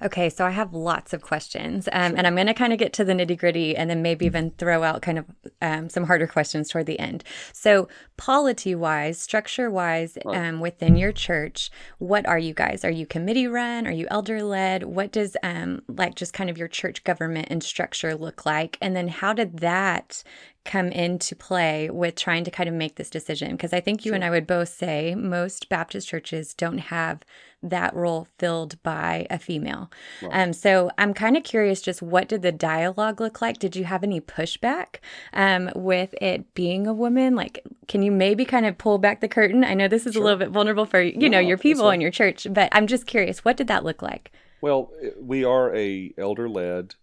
Okay, 0.01 0.29
so 0.29 0.45
I 0.45 0.51
have 0.51 0.73
lots 0.73 1.13
of 1.13 1.21
questions, 1.21 1.87
um, 1.91 2.15
and 2.17 2.25
I'm 2.25 2.35
going 2.35 2.47
to 2.47 2.53
kind 2.53 2.73
of 2.73 2.79
get 2.79 2.93
to 2.93 3.03
the 3.03 3.13
nitty 3.13 3.37
gritty, 3.37 3.75
and 3.75 3.89
then 3.89 4.01
maybe 4.01 4.25
even 4.25 4.51
throw 4.51 4.83
out 4.83 5.01
kind 5.01 5.19
of 5.19 5.25
um, 5.61 5.89
some 5.89 6.05
harder 6.05 6.27
questions 6.27 6.69
toward 6.69 6.87
the 6.87 6.99
end. 6.99 7.23
So, 7.53 7.87
polity 8.17 8.75
wise, 8.75 9.19
structure 9.19 9.69
wise, 9.69 10.17
right. 10.25 10.47
um, 10.47 10.59
within 10.59 10.95
your 10.95 11.11
church, 11.11 11.69
what 11.99 12.25
are 12.25 12.39
you 12.39 12.53
guys? 12.53 12.83
Are 12.83 12.91
you 12.91 13.05
committee 13.05 13.47
run? 13.47 13.87
Are 13.87 13.91
you 13.91 14.07
elder 14.09 14.43
led? 14.43 14.83
What 14.83 15.11
does 15.11 15.37
um, 15.43 15.81
like 15.87 16.15
just 16.15 16.33
kind 16.33 16.49
of 16.49 16.57
your 16.57 16.67
church 16.67 17.03
government 17.03 17.47
and 17.49 17.63
structure 17.63 18.15
look 18.15 18.45
like? 18.45 18.77
And 18.81 18.95
then 18.95 19.07
how 19.07 19.33
did 19.33 19.59
that 19.59 20.23
come 20.63 20.89
into 20.89 21.35
play 21.35 21.89
with 21.89 22.15
trying 22.15 22.43
to 22.43 22.51
kind 22.51 22.69
of 22.69 22.75
make 22.75 22.95
this 22.95 23.09
decision? 23.09 23.51
Because 23.51 23.73
I 23.73 23.79
think 23.79 24.05
you 24.05 24.09
sure. 24.09 24.15
and 24.15 24.23
I 24.23 24.29
would 24.29 24.47
both 24.47 24.69
say 24.69 25.15
most 25.15 25.69
Baptist 25.69 26.07
churches 26.07 26.53
don't 26.53 26.77
have 26.79 27.23
that 27.63 27.95
role 27.95 28.27
filled 28.37 28.81
by 28.83 29.27
a 29.29 29.37
female. 29.37 29.91
Right. 30.21 30.31
Um, 30.33 30.53
so 30.53 30.89
I'm 30.97 31.13
kind 31.13 31.37
of 31.37 31.43
curious 31.43 31.81
just 31.81 32.01
what 32.01 32.27
did 32.27 32.41
the 32.41 32.51
dialogue 32.51 33.21
look 33.21 33.41
like? 33.41 33.59
Did 33.59 33.75
you 33.75 33.83
have 33.85 34.03
any 34.03 34.19
pushback 34.19 34.97
um, 35.33 35.69
with 35.75 36.13
it 36.21 36.53
being 36.53 36.87
a 36.87 36.93
woman? 36.93 37.35
Like, 37.35 37.63
can 37.87 38.01
you 38.01 38.11
maybe 38.11 38.45
kind 38.45 38.65
of 38.65 38.77
pull 38.77 38.97
back 38.97 39.21
the 39.21 39.27
curtain? 39.27 39.63
I 39.63 39.73
know 39.73 39.87
this 39.87 40.07
is 40.07 40.13
sure. 40.13 40.21
a 40.21 40.25
little 40.25 40.39
bit 40.39 40.49
vulnerable 40.49 40.85
for, 40.85 41.01
you 41.01 41.29
know, 41.29 41.39
your 41.39 41.57
people 41.57 41.89
in 41.91 42.01
your 42.01 42.11
church, 42.11 42.47
but 42.49 42.69
I'm 42.71 42.87
just 42.87 43.05
curious, 43.05 43.45
what 43.45 43.57
did 43.57 43.67
that 43.67 43.83
look 43.83 44.01
like? 44.01 44.31
Well, 44.61 44.91
we 45.19 45.43
are 45.43 45.75
a 45.75 46.13
elder 46.17 46.47
led 46.47 46.95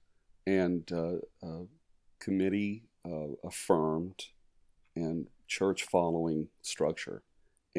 and 0.46 0.90
uh, 0.92 1.46
uh, 1.46 1.64
committee 2.20 2.84
uh, 3.04 3.34
affirmed 3.44 4.26
and 4.94 5.28
church 5.46 5.84
following 5.84 6.48
structure 6.62 7.22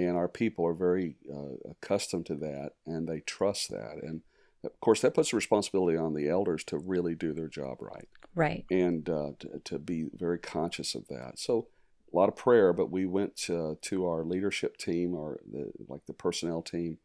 and 0.08 0.18
our 0.18 0.27
people 0.27 0.65
are 0.65 0.74
very 0.74 1.15
uh, 1.34 1.70
accustomed 1.72 2.25
to 2.25 2.36
that 2.36 2.72
and 2.86 3.08
they 3.08 3.20
trust 3.22 3.70
that 3.70 3.98
and 4.01 4.22
of 4.63 4.79
course 4.79 5.01
that 5.01 5.13
puts 5.13 5.32
the 5.32 5.36
responsibility 5.36 5.98
on 5.98 6.13
the 6.13 6.27
elders 6.27 6.63
to 6.63 6.77
really 6.77 7.15
do 7.15 7.34
their 7.34 7.48
job 7.48 7.77
right 7.82 8.08
right 8.36 8.65
and 8.72 9.10
uh, 9.10 9.32
to, 9.39 9.60
to, 9.63 9.79
be 9.79 10.06
very 10.13 10.38
conscious 10.38 10.96
of 10.96 11.08
that 11.08 11.34
so 11.38 11.68
a 12.12 12.15
lot 12.15 12.29
of 12.29 12.36
prayer 12.36 12.74
but 12.74 12.91
we 12.91 13.06
went 13.06 13.36
to, 13.36 13.77
to 13.82 14.06
our 14.06 14.24
leadership 14.24 14.77
team 14.77 15.13
or 15.13 15.39
the, 15.51 15.72
like 15.88 16.06
the 16.06 16.13
personnel 16.13 16.62
team 16.62 16.98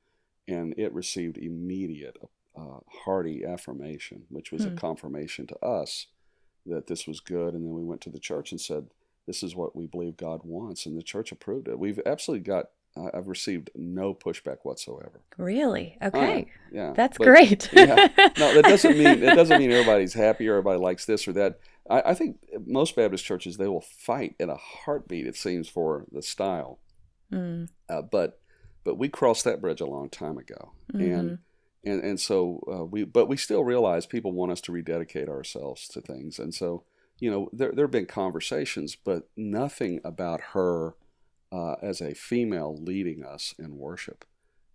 and 0.47 0.75
it 0.77 0.93
received 0.93 1.39
immediate, 1.39 2.17
uh, 2.57 2.81
hearty 3.05 3.45
affirmation, 3.45 4.25
which 4.29 4.53
was 4.53 4.65
Hmm. 4.65 4.73
a 4.73 4.77
confirmation 4.77 5.47
to 5.47 5.59
us 5.65 6.07
that 6.67 6.87
this 6.87 7.07
was 7.07 7.21
good. 7.21 7.55
And 7.55 7.65
then 7.65 7.75
we 7.75 7.85
went 7.85 8.01
to 8.03 8.11
the 8.11 8.19
church 8.19 8.53
and 8.53 8.61
said, 8.61 8.91
"This 9.27 9.43
is 9.43 9.57
what 9.57 9.75
we 9.75 9.87
believe 9.87 10.17
God 10.17 10.43
wants," 10.45 10.87
and 10.87 10.97
the 10.97 11.03
church 11.03 11.33
approved 11.33 11.69
it. 11.69 11.79
We've 11.79 12.01
absolutely 12.07 12.45
got. 12.45 12.71
I've 12.97 13.27
received 13.29 13.71
no 13.75 14.15
pushback 14.15 14.59
whatsoever. 14.63 15.21
Really? 15.37 15.99
Okay. 16.01 16.47
yeah, 16.73 16.93
That's 16.95 17.19
but- 17.19 17.25
great. 17.27 17.69
yeah. 17.73 18.09
No, 18.39 18.55
that 18.55 18.65
doesn't 18.65 18.97
mean 18.97 19.23
it 19.23 19.35
doesn't 19.35 19.59
mean 19.59 19.73
everybody's 19.73 20.15
happy 20.15 20.47
or 20.49 20.53
everybody 20.53 20.79
likes 20.79 21.05
this 21.05 21.27
or 21.27 21.33
that. 21.33 21.59
I, 21.91 22.03
I 22.07 22.15
think 22.15 22.39
most 22.67 22.95
Baptist 22.95 23.25
churches 23.25 23.57
they 23.57 23.67
will 23.69 23.81
fight 23.81 24.37
in 24.39 24.49
a 24.49 24.57
heartbeat. 24.57 25.27
It 25.27 25.37
seems 25.37 25.69
for 25.69 26.05
the 26.13 26.23
style, 26.23 26.79
Mm, 27.33 27.69
uh, 27.89 28.03
but 28.03 28.39
but 28.85 28.97
we 28.97 29.09
crossed 29.09 29.45
that 29.45 29.61
bridge 29.61 29.81
a 29.81 29.87
long 29.87 30.09
time 30.09 30.39
ago, 30.39 30.73
and 30.93 31.03
mhm. 31.31 31.39
and 31.85 32.01
and 32.05 32.21
so 32.21 32.63
uh, 32.73 32.85
we 32.85 33.03
but 33.05 33.27
we 33.29 33.37
still 33.37 33.65
realize 33.65 34.07
people 34.07 34.31
want 34.33 34.53
us 34.53 34.61
to 34.63 34.73
rededicate 34.73 35.29
ourselves 35.29 35.89
to 35.89 36.01
things, 36.01 36.39
and 36.39 36.55
so 36.55 36.85
you 37.19 37.31
know 37.31 37.49
there 37.53 37.73
there 37.73 37.87
have 37.87 37.91
been 37.93 38.07
conversations, 38.07 38.95
but 38.95 39.29
nothing 39.37 40.01
about 40.05 40.41
her 40.53 40.95
uh, 41.55 41.77
as 41.91 42.01
a 42.01 42.15
female 42.15 42.77
leading 42.91 43.25
us 43.25 43.55
in 43.59 43.79
worship. 43.79 44.25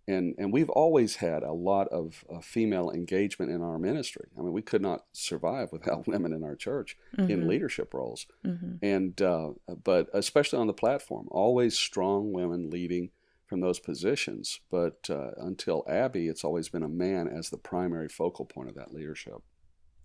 And, 0.08 0.34
and 0.38 0.52
we've 0.52 0.70
always 0.70 1.16
had 1.16 1.42
a 1.44 1.52
lot 1.52 1.86
of 1.88 2.24
uh, 2.32 2.40
female 2.40 2.90
engagement 2.90 3.52
in 3.52 3.60
our 3.62 3.78
ministry. 3.78 4.26
I 4.36 4.40
mean, 4.42 4.52
we 4.52 4.62
could 4.62 4.82
not 4.82 5.04
survive 5.12 5.68
without 5.72 6.06
women 6.12 6.32
in 6.32 6.42
our 6.42 6.56
church 6.56 6.96
in 7.18 7.26
Mhm, 7.42 7.46
leadership 7.46 7.94
roles 7.94 8.26
mhm. 8.44 8.78
and 8.82 9.20
uh, 9.22 9.50
but 9.84 10.08
especially 10.12 10.58
on 10.58 10.66
the 10.66 10.72
platform, 10.84 11.28
always 11.30 11.76
strong 11.76 12.32
women 12.32 12.70
leading 12.70 13.10
from 13.46 13.60
those 13.60 13.78
positions. 13.80 14.60
But 14.70 15.00
uh, 15.10 15.32
until 15.36 15.84
Abby, 15.88 16.28
it's 16.28 16.44
always 16.44 16.68
been 16.68 16.82
a 16.84 16.88
man 17.06 17.28
as 17.28 17.50
the 17.50 17.58
primary 17.58 18.08
focal 18.08 18.46
point 18.46 18.68
of 18.70 18.74
that 18.76 18.94
leadership. 18.94 19.40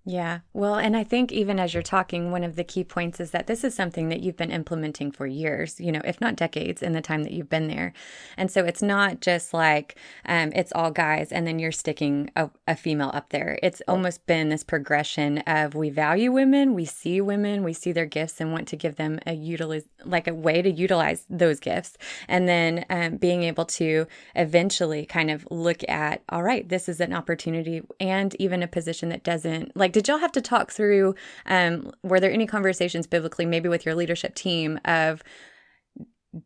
Yeah. 0.07 0.41
Well, 0.53 0.75
and 0.75 0.95
I 0.95 1.03
think 1.03 1.31
even 1.31 1.59
as 1.59 1.73
you're 1.73 1.81
talking, 1.81 2.29
one 2.29 2.43
of 2.43 2.55
the 2.55 2.63
key 2.63 2.83
points 2.83 3.19
is 3.19 3.31
that 3.31 3.47
this 3.47 3.63
is 3.63 3.73
something 3.73 4.09
that 4.09 4.19
you've 4.21 4.37
been 4.37 4.51
implementing 4.51 5.11
for 5.11 5.25
years, 5.25 5.79
you 5.79 5.91
know, 5.91 6.01
if 6.05 6.21
not 6.21 6.35
decades 6.35 6.83
in 6.83 6.93
the 6.93 7.01
time 7.01 7.23
that 7.23 7.33
you've 7.33 7.49
been 7.49 7.67
there. 7.67 7.91
And 8.37 8.51
so 8.51 8.63
it's 8.65 8.83
not 8.83 9.19
just 9.19 9.51
like 9.51 9.97
um, 10.27 10.51
it's 10.53 10.71
all 10.75 10.91
guys 10.91 11.31
and 11.31 11.47
then 11.47 11.57
you're 11.57 11.71
sticking 11.71 12.29
a, 12.35 12.51
a 12.67 12.75
female 12.75 13.09
up 13.15 13.29
there. 13.29 13.57
It's 13.63 13.81
almost 13.87 14.27
been 14.27 14.49
this 14.49 14.63
progression 14.63 15.39
of 15.39 15.73
we 15.73 15.89
value 15.89 16.31
women, 16.31 16.75
we 16.75 16.85
see 16.85 17.19
women, 17.19 17.63
we 17.63 17.73
see 17.73 17.91
their 17.91 18.05
gifts 18.05 18.39
and 18.39 18.51
want 18.51 18.67
to 18.67 18.75
give 18.75 18.97
them 18.97 19.19
a 19.25 19.33
utilize, 19.33 19.85
like 20.03 20.27
a 20.27 20.35
way 20.35 20.61
to 20.61 20.69
utilize 20.69 21.25
those 21.31 21.59
gifts. 21.59 21.97
And 22.27 22.47
then 22.47 22.85
um, 22.91 23.17
being 23.17 23.41
able 23.41 23.65
to 23.65 24.05
eventually 24.35 25.07
kind 25.07 25.31
of 25.31 25.47
look 25.49 25.81
at, 25.89 26.21
all 26.29 26.43
right, 26.43 26.69
this 26.69 26.87
is 26.87 27.01
an 27.01 27.11
opportunity 27.11 27.81
and 27.99 28.35
even 28.35 28.61
a 28.61 28.67
position 28.67 29.09
that 29.09 29.23
doesn't 29.23 29.75
like, 29.75 29.94
did 29.95 30.09
y'all 30.09 30.17
have 30.17 30.33
to 30.33 30.41
talk 30.41 30.71
through, 30.71 31.15
um, 31.45 31.89
were 32.03 32.19
there 32.19 32.29
any 32.31 32.45
conversations 32.45 33.07
biblically, 33.07 33.45
maybe 33.45 33.69
with 33.69 33.85
your 33.85 33.95
leadership 33.95 34.35
team 34.35 34.77
of, 34.83 35.23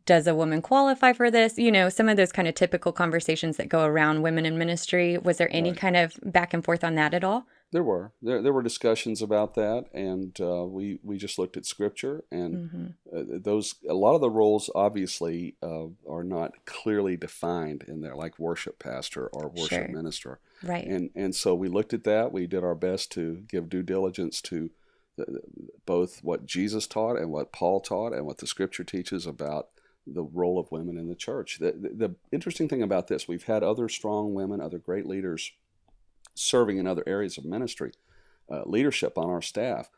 does 0.06 0.28
a 0.28 0.36
woman 0.36 0.62
qualify 0.62 1.12
for 1.12 1.32
this? 1.32 1.58
You 1.58 1.72
know, 1.72 1.88
some 1.88 2.08
of 2.08 2.16
those 2.16 2.30
kind 2.30 2.46
of 2.46 2.54
typical 2.54 2.92
conversations 2.92 3.56
that 3.56 3.68
go 3.68 3.84
around 3.84 4.22
women 4.22 4.46
in 4.46 4.56
ministry. 4.56 5.18
Was 5.18 5.38
there 5.38 5.48
any 5.50 5.70
Right. 5.70 5.80
kind 5.80 5.96
of 5.96 6.16
back 6.22 6.54
and 6.54 6.64
forth 6.64 6.84
on 6.84 6.94
that 6.94 7.12
at 7.12 7.24
all? 7.24 7.46
There 7.72 7.84
were 7.84 8.12
there, 8.20 8.42
there 8.42 8.52
were 8.52 8.62
discussions 8.62 9.22
about 9.22 9.54
that, 9.54 9.84
and 9.94 10.36
uh, 10.40 10.64
we 10.64 10.98
we 11.04 11.16
just 11.18 11.38
looked 11.38 11.56
at 11.56 11.66
scripture, 11.66 12.24
and 12.30 12.70
hmm 12.70 12.86
uh, 13.16 13.22
those 13.28 13.74
a 13.88 13.94
lot 13.94 14.14
of 14.14 14.20
the 14.20 14.30
roles 14.30 14.70
obviously 14.74 15.56
uh, 15.62 15.86
are 16.08 16.22
not 16.24 16.64
clearly 16.64 17.16
defined 17.16 17.84
in 17.88 18.00
there, 18.00 18.14
like 18.16 18.38
worship 18.38 18.78
pastor 18.78 19.26
or 19.28 19.48
worship 19.48 19.68
Sure. 19.68 19.88
minister. 19.88 20.40
Right. 20.62 20.84
and 20.84 21.10
and 21.14 21.34
so 21.34 21.54
we 21.54 21.68
looked 21.68 21.92
at 21.94 22.04
that. 22.04 22.32
We 22.32 22.46
did 22.46 22.64
our 22.64 22.74
best 22.74 23.12
to 23.12 23.42
give 23.48 23.68
due 23.68 23.82
diligence 23.82 24.40
to 24.42 24.70
the, 25.16 25.40
both 25.86 26.22
what 26.22 26.46
Jesus 26.46 26.86
taught 26.86 27.16
and 27.18 27.30
what 27.30 27.52
Paul 27.52 27.80
taught 27.80 28.12
and 28.12 28.26
what 28.26 28.38
the 28.38 28.46
Scripture 28.46 28.84
teaches 28.84 29.26
about 29.26 29.68
the 30.06 30.22
role 30.24 30.58
of 30.58 30.72
women 30.72 30.96
in 30.98 31.08
the 31.08 31.14
church. 31.14 31.58
The, 31.58 31.72
the, 31.72 31.88
the 32.08 32.14
interesting 32.32 32.68
thing 32.68 32.82
about 32.82 33.06
this, 33.08 33.28
we've 33.28 33.44
had 33.44 33.62
other 33.62 33.88
strong 33.88 34.34
women, 34.34 34.60
other 34.60 34.78
great 34.78 35.06
leaders 35.06 35.52
serving 36.40 36.78
in 36.78 36.86
other 36.86 37.04
areas 37.06 37.38
of 37.38 37.44
ministry, 37.44 37.92
uh, 38.50 38.62
leadership 38.66 39.16
on 39.18 39.28
our 39.28 39.42
staff, 39.42 39.90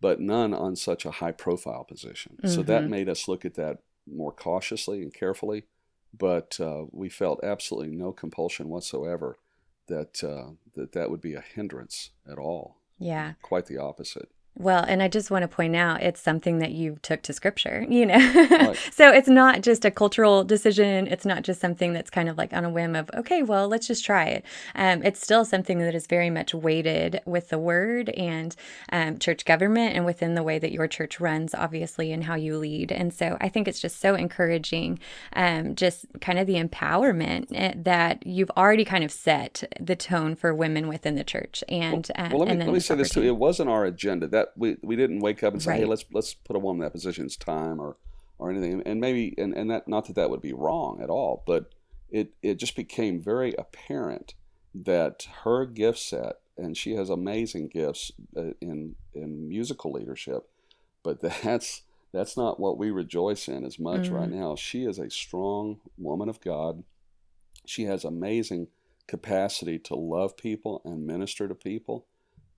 but 0.00 0.20
none 0.20 0.54
on 0.54 0.74
such 0.76 1.04
a 1.04 1.10
high 1.10 1.32
profile 1.32 1.84
position. 1.84 2.38
So 2.46 2.62
that 2.62 2.84
Mhm. 2.84 2.88
made 2.88 3.08
us 3.08 3.28
look 3.28 3.44
at 3.44 3.54
that 3.54 3.82
more 4.06 4.32
cautiously 4.32 5.02
and 5.02 5.12
carefully. 5.12 5.64
But 6.12 6.58
uh, 6.58 6.86
we 6.90 7.08
felt 7.08 7.44
absolutely 7.44 7.94
no 7.94 8.10
compulsion 8.12 8.68
whatsoever 8.68 9.38
that 9.86 10.24
uh, 10.24 10.52
that 10.74 10.92
that 10.92 11.10
would 11.10 11.20
be 11.20 11.34
a 11.34 11.40
hindrance 11.40 12.10
at 12.28 12.38
all. 12.38 12.76
Yeah. 12.98 13.34
Quite 13.42 13.66
the 13.66 13.78
opposite. 13.78 14.28
Well, 14.58 14.84
and 14.86 15.02
I 15.02 15.08
just 15.08 15.30
want 15.30 15.42
to 15.42 15.48
point 15.48 15.74
out 15.74 16.02
it's 16.02 16.20
something 16.20 16.58
that 16.58 16.72
you 16.72 16.98
took 17.02 17.22
to 17.22 17.32
scripture, 17.32 17.86
you 17.88 18.04
know? 18.04 18.18
Right. 18.50 18.76
so 18.92 19.10
it's 19.10 19.28
not 19.28 19.62
just 19.62 19.84
a 19.84 19.90
cultural 19.90 20.44
decision. 20.44 21.06
It's 21.06 21.24
not 21.24 21.42
just 21.42 21.60
something 21.60 21.92
that's 21.92 22.10
kind 22.10 22.28
of 22.28 22.36
like 22.36 22.52
on 22.52 22.64
a 22.64 22.70
whim 22.70 22.94
of, 22.94 23.10
okay, 23.14 23.42
well, 23.42 23.68
let's 23.68 23.86
just 23.86 24.04
try 24.04 24.24
it. 24.24 24.44
Um, 24.74 25.02
it's 25.02 25.20
still 25.20 25.44
something 25.44 25.78
that 25.78 25.94
is 25.94 26.06
very 26.06 26.30
much 26.30 26.52
weighted 26.52 27.20
with 27.24 27.48
the 27.48 27.58
word 27.58 28.10
and 28.10 28.54
um, 28.92 29.18
church 29.18 29.44
government 29.44 29.96
and 29.96 30.04
within 30.04 30.34
the 30.34 30.42
way 30.42 30.58
that 30.58 30.72
your 30.72 30.86
church 30.86 31.20
runs, 31.20 31.54
obviously, 31.54 32.12
and 32.12 32.24
how 32.24 32.34
you 32.34 32.58
lead. 32.58 32.92
And 32.92 33.14
so 33.14 33.38
I 33.40 33.48
think 33.48 33.68
it's 33.68 33.80
just 33.80 34.00
so 34.00 34.14
encouraging, 34.14 34.98
um, 35.34 35.74
just 35.74 36.06
kind 36.20 36.38
of 36.38 36.46
the 36.46 36.62
empowerment 36.62 37.46
eh, 37.52 37.74
that 37.76 38.26
you've 38.26 38.50
already 38.56 38.84
kind 38.84 39.04
of 39.04 39.12
set 39.12 39.62
the 39.80 39.96
tone 39.96 40.34
for 40.34 40.54
women 40.54 40.88
within 40.88 41.14
the 41.14 41.24
church. 41.24 41.64
And, 41.68 42.10
uh, 42.16 42.28
well, 42.30 42.40
let 42.40 42.58
me 42.58 42.64
let 42.64 42.72
me 42.72 42.80
say 42.80 42.94
this 42.94 43.10
too. 43.10 43.22
It 43.22 43.36
wasn't 43.36 43.70
our 43.70 43.84
agenda. 43.84 44.26
That 44.26 44.39
we 44.56 44.76
we 44.82 44.96
didn't 44.96 45.20
wake 45.20 45.42
up 45.42 45.52
and 45.52 45.62
say, 45.62 45.72
"Hey, 45.78 45.84
let's 45.84 46.04
let's 46.12 46.34
put 46.34 46.56
a 46.56 46.58
woman 46.58 46.82
in 46.82 46.86
that 46.86 46.92
position. 46.92 47.24
It's 47.26 47.36
time," 47.36 47.80
or 47.80 47.96
or 48.38 48.50
anything. 48.50 48.82
And 48.86 49.00
maybe 49.00 49.34
and 49.38 49.54
and 49.54 49.70
that 49.70 49.88
not 49.88 50.06
that 50.06 50.16
that 50.16 50.30
would 50.30 50.42
be 50.42 50.52
wrong 50.52 51.00
at 51.02 51.10
all, 51.10 51.42
but 51.46 51.72
it 52.10 52.34
it 52.42 52.56
just 52.56 52.76
became 52.76 53.20
very 53.20 53.54
apparent 53.58 54.34
that 54.74 55.26
her 55.44 55.66
gift 55.66 55.98
set, 55.98 56.36
and 56.56 56.76
she 56.76 56.94
has 56.94 57.10
amazing 57.10 57.68
gifts 57.68 58.12
uh, 58.36 58.52
in 58.60 58.94
in 59.14 59.48
musical 59.48 59.92
leadership, 59.92 60.48
but 61.02 61.20
that's 61.42 61.82
that's 62.12 62.36
not 62.36 62.58
what 62.58 62.76
we 62.78 62.90
rejoice 62.90 63.46
in 63.48 63.64
as 63.64 63.78
much 63.78 64.10
Mhm. 64.10 64.14
right 64.14 64.30
now. 64.30 64.56
She 64.56 64.84
is 64.84 64.98
a 64.98 65.10
strong 65.10 65.80
woman 65.96 66.28
of 66.28 66.40
God. 66.40 66.82
She 67.66 67.84
has 67.84 68.04
amazing 68.04 68.68
capacity 69.06 69.78
to 69.78 69.94
love 69.94 70.36
people 70.36 70.82
and 70.84 71.06
minister 71.06 71.46
to 71.48 71.54
people. 71.54 72.06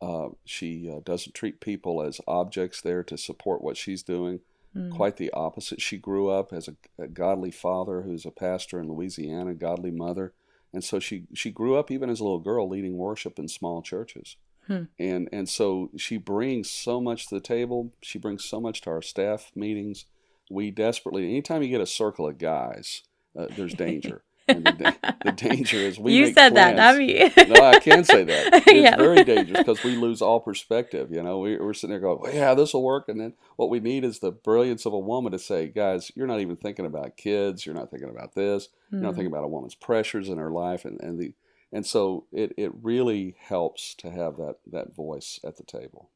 Uh, 0.02 0.30
she 0.44 0.90
uh, 0.90 1.00
doesn't 1.04 1.32
treat 1.32 1.60
people 1.60 2.02
as 2.02 2.20
objects 2.26 2.80
there 2.80 3.04
to 3.04 3.16
support 3.16 3.62
what 3.62 3.76
she's 3.76 4.02
doing. 4.02 4.40
Mm. 4.76 4.90
Quite 4.90 5.16
the 5.16 5.30
opposite. 5.30 5.80
She 5.80 5.96
grew 5.96 6.28
up 6.28 6.52
as 6.52 6.66
a, 6.66 6.74
a 6.98 7.06
godly 7.06 7.52
father 7.52 8.02
who's 8.02 8.26
a 8.26 8.32
pastor 8.32 8.80
in 8.80 8.88
Louisiana, 8.88 9.54
godly 9.54 9.92
mother, 9.92 10.32
and 10.72 10.82
so 10.82 10.98
she 10.98 11.24
she 11.34 11.50
grew 11.50 11.76
up 11.76 11.90
even 11.90 12.10
as 12.10 12.18
a 12.18 12.24
little 12.24 12.40
girl 12.40 12.68
leading 12.68 12.96
worship 12.96 13.38
in 13.38 13.48
small 13.48 13.82
churches. 13.82 14.36
Hmm. 14.66 14.84
And 14.98 15.28
and 15.30 15.48
so 15.48 15.90
she 15.96 16.16
brings 16.16 16.70
so 16.70 17.00
much 17.00 17.28
to 17.28 17.34
the 17.34 17.40
table. 17.40 17.92
She 18.00 18.18
brings 18.18 18.44
so 18.44 18.60
much 18.60 18.80
to 18.82 18.90
our 18.90 19.02
staff 19.02 19.52
meetings. 19.54 20.06
We 20.50 20.70
desperately, 20.70 21.24
anytime 21.24 21.62
you 21.62 21.68
get 21.68 21.80
a 21.80 21.86
circle 21.86 22.28
of 22.28 22.38
guys, 22.38 23.02
uh, 23.38 23.46
there's 23.54 23.74
danger. 23.88 24.22
And 24.48 24.64
the, 24.64 24.96
the 25.22 25.32
danger 25.48 25.76
is 25.78 25.98
we 25.98 26.14
you 26.14 26.32
said 26.32 26.54
that, 26.54 26.76
not 26.76 26.96
me. 26.96 27.30
no, 27.48 27.62
I 27.62 27.78
can't 27.80 28.06
say 28.06 28.24
that. 28.24 28.52
It's 28.66 28.72
Yeah. 28.72 28.96
very 28.96 29.24
dangerous 29.24 29.58
because 29.58 29.82
we 29.84 29.94
lose 29.96 30.20
all 30.22 30.40
perspective. 30.40 31.10
You 31.10 31.22
know, 31.22 31.38
we, 31.38 31.56
we're 31.58 31.74
sitting 31.74 31.90
there 31.90 32.00
going, 32.00 32.20
well, 32.20 32.34
"Yeah, 32.34 32.54
this 32.54 32.74
will 32.74 32.82
work," 32.82 33.08
and 33.08 33.20
then 33.20 33.34
what 33.56 33.70
we 33.70 33.80
need 33.80 34.04
is 34.04 34.18
the 34.18 34.32
brilliance 34.32 34.86
of 34.86 34.92
a 34.92 34.98
woman 34.98 35.32
to 35.32 35.38
say, 35.38 35.68
"Guys, 35.68 36.10
you're 36.14 36.26
not 36.26 36.40
even 36.40 36.56
thinking 36.56 36.86
about 36.86 37.16
kids. 37.16 37.64
You're 37.66 37.74
not 37.74 37.90
thinking 37.90 38.10
about 38.10 38.34
this. 38.34 38.68
You're 38.90 39.02
not 39.02 39.12
Mm. 39.12 39.16
thinking 39.16 39.32
about 39.32 39.44
a 39.44 39.48
woman's 39.48 39.74
pressures 39.74 40.28
in 40.28 40.38
her 40.38 40.50
life." 40.50 40.84
And 40.84 41.00
and 41.00 41.18
the 41.18 41.34
and 41.72 41.86
so 41.86 42.26
it 42.32 42.52
it 42.56 42.72
really 42.82 43.36
helps 43.38 43.94
to 43.96 44.10
have 44.10 44.36
that 44.36 44.56
that 44.70 44.94
voice 44.94 45.38
at 45.44 45.56
the 45.56 45.64
table. 45.64 46.10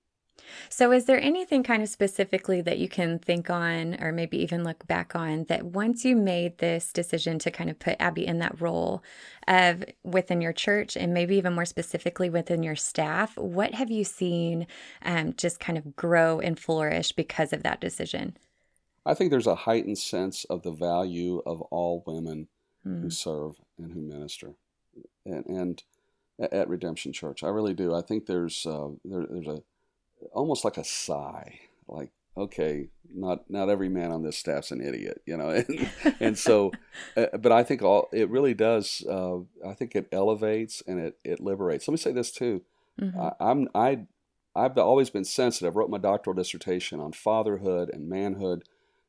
So, 0.69 0.93
is 0.93 1.07
there 1.07 1.21
anything 1.21 1.63
kind 1.63 1.83
of 1.83 1.89
specifically 1.89 2.61
that 2.63 2.79
you 2.79 2.89
can 2.89 3.19
think 3.19 3.51
on, 3.51 3.97
or 4.03 4.13
maybe 4.13 4.41
even 4.43 4.65
look 4.65 4.87
back 4.87 5.17
on, 5.17 5.45
that 5.45 5.65
once 5.65 6.05
you 6.05 6.17
made 6.17 6.59
this 6.59 6.93
decision 6.93 7.39
to 7.41 7.51
kind 7.51 7.71
of 7.71 7.79
put 7.79 7.97
Abby 8.01 8.27
in 8.27 8.39
that 8.39 8.61
role 8.61 9.03
of 9.49 9.85
within 10.05 10.41
your 10.41 10.53
church, 10.53 10.97
and 10.97 11.13
maybe 11.15 11.37
even 11.37 11.55
more 11.55 11.65
specifically 11.65 12.31
within 12.31 12.63
your 12.63 12.77
staff, 12.77 13.37
what 13.37 13.75
have 13.75 13.91
you 13.91 14.05
seen 14.05 14.67
um, 15.03 15.35
just 15.37 15.61
kind 15.61 15.79
of 15.79 15.97
grow 15.97 16.41
and 16.41 16.59
flourish 16.59 17.13
because 17.13 17.53
of 17.53 17.63
that 17.63 17.81
decision? 17.81 18.37
I 19.05 19.15
think 19.15 19.31
there's 19.31 19.47
a 19.47 19.55
heightened 19.55 19.99
sense 19.99 20.45
of 20.45 20.63
the 20.63 20.73
value 20.73 21.43
of 21.47 21.61
all 21.63 22.03
women 22.07 22.49
who 22.83 23.09
Mm. 23.09 23.13
serve 23.13 23.57
and 23.79 23.93
who 23.93 24.01
minister, 24.01 24.55
and 25.25 25.45
and 25.47 25.83
at 26.39 26.53
at 26.53 26.69
Redemption 26.69 27.13
Church, 27.13 27.43
I 27.43 27.49
really 27.49 27.75
do. 27.75 27.95
I 27.95 28.01
think 28.03 28.27
there's 28.27 28.65
uh, 28.65 28.89
there, 29.05 29.27
there's 29.29 29.47
a 29.47 29.63
almost 30.33 30.65
like 30.65 30.77
a 30.77 30.85
sigh, 30.85 31.61
like 31.89 32.11
okay, 32.37 32.89
not 33.15 33.49
not 33.51 33.69
every 33.69 33.89
man 33.89 34.11
on 34.11 34.23
this 34.23 34.37
staff's 34.37 34.71
an 34.71 34.81
idiot, 34.81 35.23
you 35.27 35.37
know, 35.37 35.49
and, 35.51 35.91
and 36.21 36.39
so, 36.39 36.73
uh, 37.17 37.27
but 37.39 37.53
I 37.53 37.63
think 37.63 37.83
all 37.83 38.09
it 38.13 38.31
really 38.31 38.55
does. 38.55 39.05
Uh, 39.09 39.39
I 39.67 39.75
think 39.75 39.95
it 39.95 40.09
elevates 40.13 40.83
and 40.87 40.99
it 40.99 41.19
it 41.25 41.41
liberates. 41.41 41.89
Let 41.89 41.93
me 41.93 41.99
say 41.99 42.13
this 42.13 42.31
too. 42.31 42.63
Mm-hmm. 43.01 43.21
I, 43.21 43.33
I'm 43.41 43.69
I 43.75 44.01
I've 44.55 44.79
always 44.79 45.11
been 45.11 45.25
sensitive. 45.25 45.75
I 45.75 45.79
wrote 45.79 45.91
my 45.91 45.99
doctoral 45.99 46.35
dissertation 46.35 47.01
on 47.01 47.13
fatherhood 47.13 47.91
and 47.93 48.09
manhood, 48.09 48.65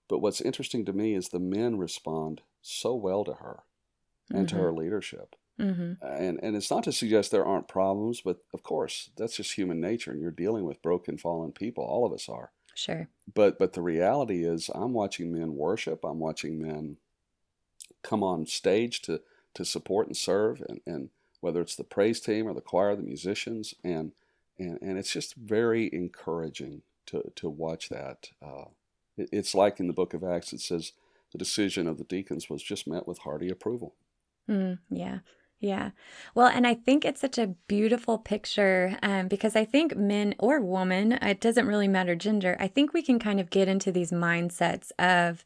but 0.07 0.19
what's 0.19 0.41
interesting 0.41 0.85
to 0.85 0.93
me 0.93 1.13
is 1.13 1.29
the 1.29 1.39
men 1.39 1.77
respond 1.77 2.41
so 2.61 2.93
well 2.95 3.23
to 3.23 3.35
her 3.35 3.63
and 4.29 4.47
mm-hmm. 4.47 4.57
to 4.57 4.63
her 4.63 4.73
leadership. 4.73 5.35
Mm-hmm. 5.59 6.05
And 6.05 6.39
and 6.41 6.55
it's 6.55 6.69
not 6.69 6.83
to 6.83 6.91
suggest 6.91 7.31
there 7.31 7.45
aren't 7.45 7.67
problems, 7.67 8.21
but 8.21 8.37
of 8.53 8.63
course 8.63 9.09
that's 9.17 9.35
just 9.37 9.53
human 9.53 9.79
nature, 9.79 10.11
and 10.11 10.21
you're 10.21 10.31
dealing 10.31 10.65
with 10.65 10.81
broken, 10.81 11.17
fallen 11.17 11.51
people. 11.51 11.83
All 11.83 12.05
of 12.05 12.13
us 12.13 12.29
are. 12.29 12.51
Sure. 12.75 13.09
But 13.33 13.57
but 13.57 13.73
the 13.73 13.81
reality 13.81 14.45
is, 14.45 14.69
I'm 14.73 14.93
watching 14.93 15.33
men 15.33 15.55
worship. 15.55 16.03
I'm 16.03 16.19
watching 16.19 16.61
men 16.61 16.97
come 18.03 18.23
on 18.23 18.45
stage 18.45 19.01
to 19.03 19.21
to 19.55 19.65
support 19.65 20.05
and 20.05 20.15
serve, 20.15 20.61
and, 20.69 20.81
and 20.85 21.09
whether 21.41 21.61
it's 21.61 21.75
the 21.75 21.83
praise 21.83 22.19
team 22.19 22.47
or 22.47 22.53
the 22.53 22.61
choir, 22.61 22.95
the 22.95 23.01
musicians, 23.01 23.73
and 23.83 24.11
and 24.59 24.77
and 24.81 24.99
it's 24.99 25.11
just 25.11 25.35
very 25.35 25.89
encouraging 25.91 26.83
to 27.07 27.31
to 27.35 27.49
watch 27.49 27.89
that. 27.89 28.29
Uh, 28.45 28.65
it, 29.17 29.29
it's 29.31 29.55
like 29.55 29.79
in 29.79 29.87
the 29.87 29.93
Book 29.93 30.13
of 30.13 30.23
Acts, 30.23 30.53
it 30.53 30.61
says 30.61 30.93
the 31.31 31.39
decision 31.39 31.87
of 31.87 31.97
the 31.97 32.03
deacons 32.03 32.49
was 32.49 32.61
just 32.61 32.87
met 32.87 33.07
with 33.07 33.19
hearty 33.19 33.49
approval. 33.49 33.95
Mm, 34.49 34.79
yeah. 34.89 35.19
Yeah. 35.59 35.91
Well, 36.35 36.47
and 36.47 36.67
I 36.67 36.75
think 36.75 37.03
it's 37.03 37.21
such 37.21 37.39
a 37.39 37.47
beautiful 37.67 38.19
picture 38.19 38.97
um, 39.01 39.27
because 39.27 39.55
I 39.55 39.65
think 39.65 39.95
men 39.95 40.35
or 40.37 40.61
woman, 40.61 41.13
it 41.13 41.41
doesn't 41.41 41.65
really 41.65 41.87
matter 41.87 42.15
gender. 42.15 42.55
I 42.59 42.67
think 42.67 42.93
we 42.93 43.01
can 43.01 43.17
kind 43.17 43.39
of 43.39 43.49
get 43.49 43.67
into 43.67 43.91
these 43.91 44.11
mindsets 44.11 44.91
of 44.99 45.43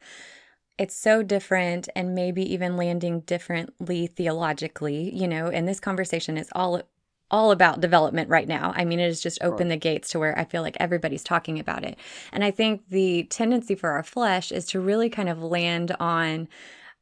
it's 0.77 0.96
so 0.96 1.24
different 1.24 1.88
and 1.96 2.13
maybe 2.15 2.41
even 2.53 2.75
landing 2.75 3.22
differently 3.22 4.08
theologically, 4.08 5.15
you 5.15 5.27
know, 5.27 5.48
and 5.48 5.68
this 5.68 5.80
conversation 5.80 6.38
is 6.38 6.50
all 6.53 6.82
all 7.30 7.51
about 7.51 7.80
development 7.80 8.30
right 8.30 8.48
now. 8.48 8.74
I 8.75 8.84
mean, 8.84 9.00
it 9.00 9.06
has 9.06 9.22
just 9.22 9.41
opened 9.41 9.70
right. 9.70 9.75
the 9.75 9.89
gates 9.89 10.10
to 10.10 10.20
where 10.20 10.38
I 10.38 10.44
feel 10.44 10.62
like 10.62 10.75
everybody's 10.82 11.24
talking 11.24 11.60
about 11.60 11.86
it. 11.86 11.98
And 12.34 12.44
I 12.44 12.51
think 12.51 12.89
the 12.89 13.24
tendency 13.24 13.74
for 13.74 13.91
our 13.91 14.03
flesh 14.03 14.51
is 14.51 14.65
to 14.68 14.82
really 14.82 15.10
kind 15.10 15.30
of 15.30 15.41
land 15.41 15.96
on 15.98 16.50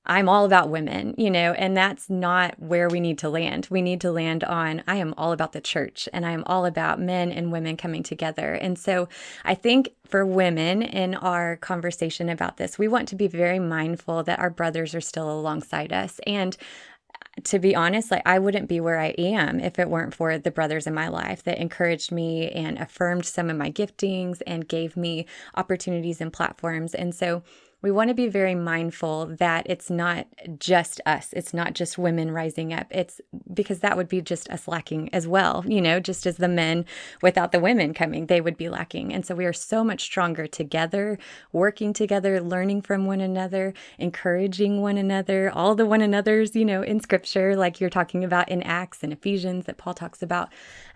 I'm 0.10 0.28
all 0.28 0.44
about 0.44 0.70
women, 0.70 1.13
you 1.20 1.30
know, 1.30 1.54
and 1.54 1.78
that's 1.78 2.10
not 2.10 2.60
where 2.60 2.89
we 2.89 3.00
need 3.00 3.20
to 3.20 3.30
land. 3.30 3.68
We 3.70 3.84
need 3.84 4.01
to 4.01 4.12
land 4.12 4.44
on 4.44 4.82
I 4.88 4.96
am 4.96 5.13
all 5.18 5.32
about 5.32 5.51
the 5.51 5.62
church 5.62 6.10
and 6.12 6.25
I 6.25 6.32
am 6.32 6.44
all 6.48 6.66
about 6.66 7.00
men 7.00 7.32
and 7.32 7.51
women 7.51 7.78
coming 7.78 8.01
together. 8.01 8.56
And 8.56 8.78
so 8.78 9.08
I 9.46 9.54
think 9.54 9.89
for 10.08 10.25
women 10.25 10.82
in 10.82 11.13
our 11.13 11.58
conversation 11.58 12.28
about 12.28 12.58
this, 12.58 12.80
we 12.80 12.88
want 12.88 13.08
to 13.10 13.16
be 13.16 13.28
very 13.28 13.60
mindful 13.60 14.24
that 14.24 14.39
our 14.39 14.50
brothers 14.50 14.96
are 14.96 15.01
still 15.01 15.32
alongside 15.32 15.94
us. 15.94 16.20
And 16.25 16.58
to 17.44 17.60
be 17.60 17.75
honest, 17.75 18.10
like 18.10 18.24
I 18.25 18.39
wouldn't 18.39 18.68
be 18.68 18.80
where 18.80 19.00
I 19.00 19.13
am 19.18 19.60
if 19.60 19.78
it 19.78 19.92
weren't 19.92 20.16
for 20.16 20.39
the 20.39 20.50
brothers 20.50 20.88
in 20.88 20.94
my 20.96 21.08
life 21.08 21.44
that 21.44 21.60
encouraged 21.60 22.12
me 22.12 22.50
and 22.50 22.80
affirmed 22.80 23.25
some 23.25 23.51
of 23.51 23.58
my 23.58 23.70
giftings 23.72 24.42
and 24.48 24.68
gave 24.68 24.98
me 24.98 25.28
opportunities 25.54 26.20
and 26.20 26.34
platforms. 26.34 26.96
And 26.96 27.13
so 27.13 27.44
we 27.82 27.92
want 27.92 28.10
to 28.10 28.14
be 28.14 28.28
very 28.28 28.56
mindful 28.56 29.28
that 29.28 29.66
it's 29.70 29.90
not 29.90 30.28
just 30.58 31.00
us. 31.06 31.30
It's 31.32 31.54
not 31.54 31.74
just 31.74 31.98
women 31.98 32.32
rising 32.32 32.74
up. 32.74 32.88
It's 32.92 33.22
because 33.54 33.80
that 33.80 33.96
would 33.96 34.10
be 34.10 34.22
just 34.22 34.50
us 34.50 34.68
lacking 34.68 35.14
as 35.14 35.28
well. 35.28 35.64
You 35.66 35.82
know, 35.82 36.02
just 36.02 36.26
as 36.26 36.38
the 36.38 36.50
men 36.50 36.86
without 37.22 37.54
the 37.54 37.60
women 37.60 37.94
coming, 37.94 38.26
they 38.26 38.42
would 38.42 38.58
be 38.58 38.68
lacking. 38.68 39.14
And 39.14 39.26
so 39.26 39.34
we 39.34 39.46
are 39.46 39.54
so 39.54 39.84
much 39.84 40.02
stronger 40.02 40.46
together, 40.46 41.18
working 41.54 41.94
together, 41.94 42.42
learning 42.42 42.82
from 42.82 43.06
one 43.06 43.22
another, 43.22 43.74
encouraging 43.98 44.82
one 44.82 44.98
another, 44.98 45.50
all 45.50 45.74
the 45.74 45.86
one 45.86 46.02
another's, 46.02 46.58
you 46.58 46.66
know, 46.66 46.82
in 46.82 47.00
scripture, 47.00 47.56
like 47.56 47.80
you're 47.80 47.90
talking 47.90 48.26
about 48.26 48.50
in 48.50 48.62
Acts 48.64 49.04
and 49.04 49.14
Ephesians 49.14 49.66
that 49.66 49.78
Paul 49.78 49.94
talks 49.94 50.22
about. 50.22 50.50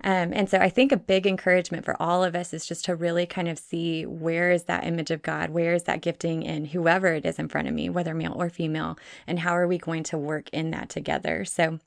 Um, 0.04 0.34
and 0.34 0.50
so 0.50 0.58
I 0.58 0.68
think 0.68 0.92
a 0.92 0.98
big 0.98 1.25
encouragement 1.25 1.86
for 1.86 1.96
all 2.02 2.25
of 2.25 2.36
us 2.36 2.54
is 2.54 2.66
just 2.66 2.84
to 2.86 2.96
really 2.96 3.26
kind 3.26 3.48
of 3.48 3.58
see 3.58 4.06
where 4.06 4.52
is 4.52 4.63
that 4.63 4.86
image 4.86 5.12
of 5.12 5.22
God? 5.22 5.52
Where 5.52 5.74
is 5.74 5.84
that 5.84 6.02
gifting 6.02 6.43
in 6.43 6.65
whoever 6.73 7.07
it 7.13 7.25
is 7.25 7.39
in 7.39 7.47
front 7.47 7.67
of 7.67 7.73
me, 7.73 7.89
whether 7.89 8.13
male 8.13 8.36
or 8.36 8.49
female? 8.49 8.97
And 9.25 9.39
how 9.39 9.55
are 9.55 9.67
we 9.67 9.77
going 9.77 10.03
to 10.03 10.17
work 10.17 10.49
in 10.51 10.71
that 10.71 10.89
together? 10.89 11.45
So 11.45 11.79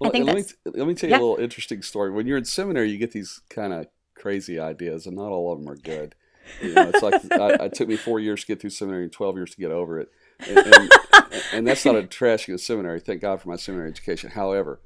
well, 0.00 0.10
I 0.10 0.12
think 0.12 0.26
let, 0.26 0.36
me, 0.36 0.44
let 0.66 0.86
me 0.86 0.94
tell 0.94 1.08
you 1.08 1.14
yeah. 1.14 1.20
a 1.20 1.22
little 1.22 1.42
interesting 1.42 1.82
story. 1.82 2.10
When 2.10 2.26
you're 2.26 2.38
in 2.38 2.44
seminary, 2.44 2.90
you 2.90 2.98
get 2.98 3.12
these 3.12 3.40
kind 3.48 3.72
of 3.72 3.86
crazy 4.16 4.58
ideas, 4.58 5.06
and 5.06 5.16
not 5.16 5.30
all 5.30 5.52
of 5.52 5.58
them 5.58 5.68
are 5.68 5.76
good. 5.76 6.14
You 6.60 6.74
know, 6.74 6.90
it's 6.92 7.02
like 7.02 7.14
I, 7.32 7.66
it 7.66 7.74
took 7.74 7.88
me 7.88 7.96
four 7.96 8.18
years 8.18 8.40
to 8.40 8.46
get 8.46 8.60
through 8.60 8.70
seminary 8.70 9.04
and 9.04 9.12
12 9.12 9.36
years 9.36 9.50
to 9.52 9.60
get 9.60 9.70
over 9.70 10.00
it. 10.00 10.08
And, 10.40 10.58
and, 10.58 10.92
and 11.52 11.66
that's 11.66 11.84
not 11.84 11.94
a 11.94 12.02
trashing 12.02 12.54
of 12.54 12.60
seminary. 12.60 13.00
Thank 13.00 13.20
God 13.20 13.40
for 13.40 13.48
my 13.48 13.56
seminary 13.56 13.90
education. 13.90 14.30
However, 14.30 14.80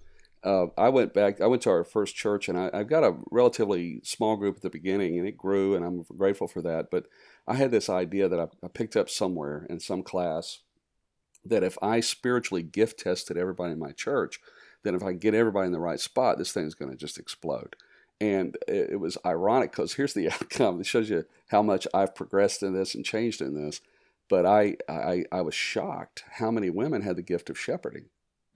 uh, 0.44 0.66
I 0.78 0.90
went 0.90 1.14
back. 1.14 1.40
I 1.40 1.46
went 1.46 1.62
to 1.62 1.70
our 1.70 1.82
first 1.82 2.14
church, 2.14 2.48
and 2.48 2.59
I, 2.59 2.70
have 2.72 2.88
got 2.88 3.04
a 3.04 3.16
relatively 3.30 4.00
small 4.04 4.37
group 4.37 4.56
at 4.56 4.62
the 4.62 4.70
beginning, 4.70 5.18
and 5.18 5.26
it 5.26 5.37
grew, 5.37 5.74
and 5.74 5.85
I'm 5.85 6.04
grateful 6.16 6.46
for 6.46 6.62
that. 6.62 6.90
But 6.90 7.06
I 7.46 7.54
had 7.54 7.70
this 7.70 7.88
idea 7.88 8.28
that 8.28 8.40
I, 8.40 8.48
I 8.64 8.68
picked 8.68 8.96
up 8.96 9.09
somewhere 9.09 9.66
in 9.70 9.80
some 9.80 10.02
class 10.02 10.61
that 11.44 11.62
if 11.62 11.78
I 11.80 12.00
spiritually 12.00 12.62
gift 12.62 13.00
tested 13.00 13.37
everybody 13.37 13.72
in 13.72 13.78
my 13.78 13.92
church, 13.92 14.40
then 14.82 14.94
if 14.94 15.02
I 15.02 15.12
get 15.12 15.35
everybody 15.35 15.66
in 15.66 15.72
the 15.72 15.80
right 15.80 16.00
spot, 16.00 16.38
this 16.38 16.52
thing's 16.52 16.74
going 16.74 16.90
to 16.90 16.96
just 16.96 17.18
explode. 17.18 17.76
And 18.20 18.56
it, 18.66 18.90
it 18.90 19.00
was 19.00 19.18
ironic 19.24 19.72
because 19.72 19.94
here's 19.94 20.14
the 20.14 20.30
outcome. 20.32 20.80
It 20.80 20.87
shows 20.87 21.11
you 21.11 21.24
how 21.48 21.62
much 21.62 21.87
I've 21.94 22.14
progressed 22.14 22.62
in 22.62 22.74
this 22.74 22.94
and 22.94 23.04
changed 23.04 23.40
in 23.40 23.54
this. 23.54 23.80
But 24.28 24.44
I, 24.44 24.76
I, 24.88 25.24
I 25.30 25.42
was 25.42 25.54
shocked 25.54 26.24
how 26.38 26.50
many 26.50 26.68
women 26.68 27.02
had 27.02 27.16
the 27.16 27.22
gift 27.22 27.48
of 27.48 27.59
shepherding. 27.59 28.06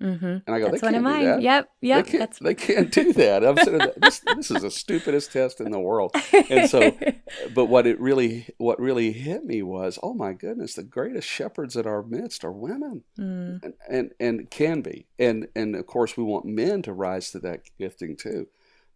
Mm-hmm. 0.00 0.24
And 0.24 0.42
I 0.48 0.58
go, 0.60 0.70
that's 0.70 0.82
one 0.82 0.94
of 0.94 1.02
mine. 1.02 1.24
That. 1.24 1.42
Yep, 1.42 1.70
yep. 1.82 2.06
They 2.06 2.18
can't, 2.18 2.38
they 2.40 2.54
can't 2.54 2.90
do 2.90 3.12
that. 3.14 3.44
I'm 3.44 3.56
saying 3.56 3.92
this, 3.98 4.20
this 4.20 4.50
is 4.50 4.62
the 4.62 4.70
stupidest 4.70 5.32
test 5.32 5.60
in 5.60 5.70
the 5.72 5.78
world. 5.78 6.14
And 6.48 6.70
so, 6.70 6.96
but 7.54 7.66
what 7.66 7.86
it 7.86 8.00
really, 8.00 8.46
what 8.56 8.80
really 8.80 9.12
hit 9.12 9.44
me 9.44 9.62
was, 9.62 9.98
oh 10.02 10.14
my 10.14 10.32
goodness, 10.32 10.74
the 10.74 10.82
greatest 10.82 11.28
shepherds 11.28 11.76
in 11.76 11.86
our 11.86 12.02
midst 12.02 12.44
are 12.44 12.52
women, 12.52 13.04
mm. 13.18 13.62
and, 13.62 13.74
and 13.88 14.12
and 14.18 14.50
can 14.50 14.80
be, 14.80 15.06
and 15.18 15.48
and 15.54 15.76
of 15.76 15.86
course 15.86 16.16
we 16.16 16.24
want 16.24 16.46
men 16.46 16.82
to 16.82 16.92
rise 16.92 17.30
to 17.32 17.38
that 17.40 17.62
gifting 17.78 18.16
too. 18.16 18.48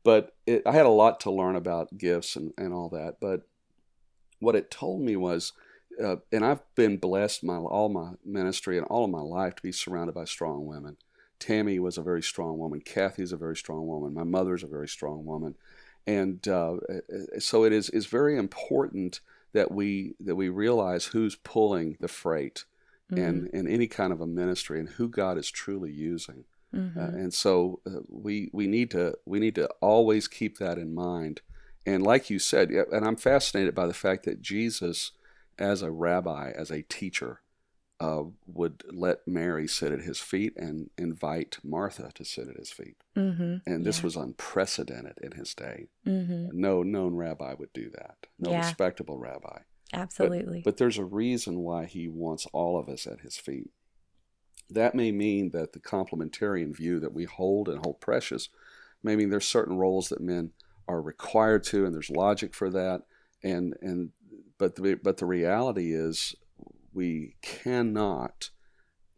But 0.04 0.34
it, 0.46 0.62
I 0.66 0.72
had 0.72 0.86
a 0.86 0.90
lot 0.90 1.20
to 1.20 1.30
learn 1.30 1.56
about 1.56 1.98
gifts 1.98 2.34
and 2.34 2.52
and 2.56 2.72
all 2.72 2.88
that. 2.90 3.16
But 3.20 3.42
what 4.40 4.56
it 4.56 4.70
told 4.70 5.02
me 5.02 5.16
was 5.16 5.52
uh, 6.02 6.16
and 6.32 6.44
I've 6.44 6.62
been 6.74 6.96
blessed 6.96 7.44
my 7.44 7.56
all 7.56 7.88
my 7.88 8.12
ministry 8.24 8.78
and 8.78 8.86
all 8.86 9.04
of 9.04 9.10
my 9.10 9.20
life 9.20 9.56
to 9.56 9.62
be 9.62 9.72
surrounded 9.72 10.14
by 10.14 10.24
strong 10.24 10.66
women. 10.66 10.96
Tammy 11.38 11.78
was 11.78 11.98
a 11.98 12.02
very 12.02 12.22
strong 12.22 12.58
woman. 12.58 12.80
Kathy 12.80 13.22
is 13.22 13.32
a 13.32 13.36
very 13.36 13.56
strong 13.56 13.86
woman. 13.86 14.14
My 14.14 14.24
mother's 14.24 14.62
a 14.62 14.68
very 14.68 14.88
strong 14.88 15.24
woman, 15.24 15.56
and 16.06 16.46
uh, 16.48 16.74
uh 16.74 17.38
so 17.38 17.64
it 17.64 17.72
is 17.72 17.90
is 17.90 18.06
very 18.06 18.36
important 18.36 19.20
that 19.52 19.70
we 19.70 20.14
that 20.20 20.36
we 20.36 20.48
realize 20.48 21.06
who's 21.06 21.36
pulling 21.36 21.96
the 22.00 22.08
freight 22.08 22.64
mm-hmm. 23.10 23.22
in 23.22 23.46
in 23.52 23.68
any 23.68 23.86
kind 23.86 24.12
of 24.12 24.20
a 24.20 24.26
ministry 24.26 24.78
and 24.78 24.90
who 24.90 25.08
God 25.08 25.38
is 25.38 25.50
truly 25.50 25.92
using. 25.92 26.44
Mm-hmm. 26.74 26.98
Uh, 26.98 27.02
and 27.04 27.32
so 27.32 27.80
uh, 27.86 28.00
we 28.08 28.50
we 28.52 28.66
need 28.66 28.90
to 28.90 29.16
we 29.24 29.38
need 29.38 29.54
to 29.54 29.68
always 29.80 30.28
keep 30.28 30.58
that 30.58 30.78
in 30.78 30.94
mind. 30.94 31.40
And 31.86 32.02
like 32.02 32.30
you 32.30 32.38
said, 32.38 32.70
and 32.70 33.04
I'm 33.04 33.16
fascinated 33.16 33.74
by 33.74 33.86
the 33.86 33.94
fact 33.94 34.24
that 34.24 34.40
Jesus 34.40 35.12
as 35.58 35.82
a 35.82 35.90
rabbi, 35.90 36.50
as 36.50 36.70
a 36.70 36.82
teacher, 36.82 37.40
uh, 38.00 38.24
would 38.46 38.82
let 38.90 39.26
Mary 39.26 39.68
sit 39.68 39.92
at 39.92 40.00
his 40.02 40.20
feet 40.20 40.52
and 40.56 40.90
invite 40.98 41.58
Martha 41.62 42.10
to 42.14 42.24
sit 42.24 42.48
at 42.48 42.56
his 42.56 42.70
feet. 42.70 42.96
Mm-hmm. 43.16 43.56
And 43.66 43.84
this 43.84 43.98
yeah. 43.98 44.04
was 44.04 44.16
unprecedented 44.16 45.18
in 45.22 45.32
his 45.32 45.54
day. 45.54 45.88
Mm-hmm. 46.06 46.48
No 46.52 46.82
known 46.82 47.14
rabbi 47.14 47.54
would 47.54 47.72
do 47.72 47.90
that, 47.90 48.26
no 48.38 48.50
yeah. 48.50 48.58
respectable 48.58 49.18
rabbi. 49.18 49.60
Absolutely. 49.92 50.58
But, 50.58 50.72
but 50.72 50.76
there's 50.78 50.98
a 50.98 51.04
reason 51.04 51.60
why 51.60 51.84
he 51.84 52.08
wants 52.08 52.46
all 52.52 52.78
of 52.78 52.88
us 52.88 53.06
at 53.06 53.20
his 53.20 53.36
feet. 53.36 53.70
That 54.68 54.94
may 54.94 55.12
mean 55.12 55.50
that 55.50 55.72
the 55.72 55.78
complementarian 55.78 56.74
view 56.74 56.98
that 57.00 57.12
we 57.12 57.24
hold 57.24 57.68
and 57.68 57.84
hold 57.84 58.00
precious 58.00 58.48
may 59.02 59.14
mean 59.14 59.30
there's 59.30 59.46
certain 59.46 59.76
roles 59.76 60.08
that 60.08 60.20
men 60.20 60.50
are 60.88 61.00
required 61.00 61.64
to, 61.64 61.84
and 61.84 61.94
there's 61.94 62.10
logic 62.10 62.54
for 62.54 62.70
that. 62.70 63.02
And, 63.42 63.74
and 63.82 64.10
but 64.64 64.76
the, 64.76 64.94
but 64.94 65.18
the 65.18 65.26
reality 65.26 65.92
is 65.92 66.34
we 66.94 67.36
cannot 67.42 68.48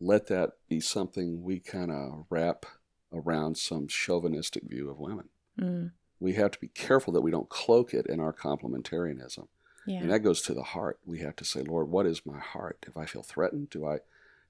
let 0.01 0.27
that 0.27 0.55
be 0.69 0.81
something 0.81 1.45
we 1.45 1.61
kind 1.61 1.93
of 1.93 2.25
wrap 2.31 2.67
around 3.13 3.57
some 3.57 3.87
chauvinistic 3.87 4.65
view 4.65 4.91
of 4.91 4.99
women. 4.99 5.29
Mm. 5.61 5.93
We 6.19 6.33
have 6.33 6.51
to 6.51 6.59
be 6.59 6.67
careful 6.67 7.13
that 7.13 7.21
we 7.21 7.31
don't 7.31 7.49
cloak 7.49 7.95
it 7.95 8.07
in 8.07 8.19
our 8.19 8.33
complementarianism. 8.33 9.47
Yeah. 9.87 10.01
And 10.01 10.11
that 10.11 10.25
goes 10.25 10.43
to 10.43 10.53
the 10.55 10.65
heart. 10.65 10.99
We 11.07 11.21
have 11.21 11.37
to 11.37 11.45
say, 11.45 11.63
Lord, 11.63 11.91
what 11.91 12.07
is 12.07 12.27
my 12.27 12.41
heart? 12.41 12.85
If 12.85 12.97
I 12.97 13.07
feel 13.07 13.23
threatened, 13.23 13.71
do 13.71 13.87
I 13.87 13.99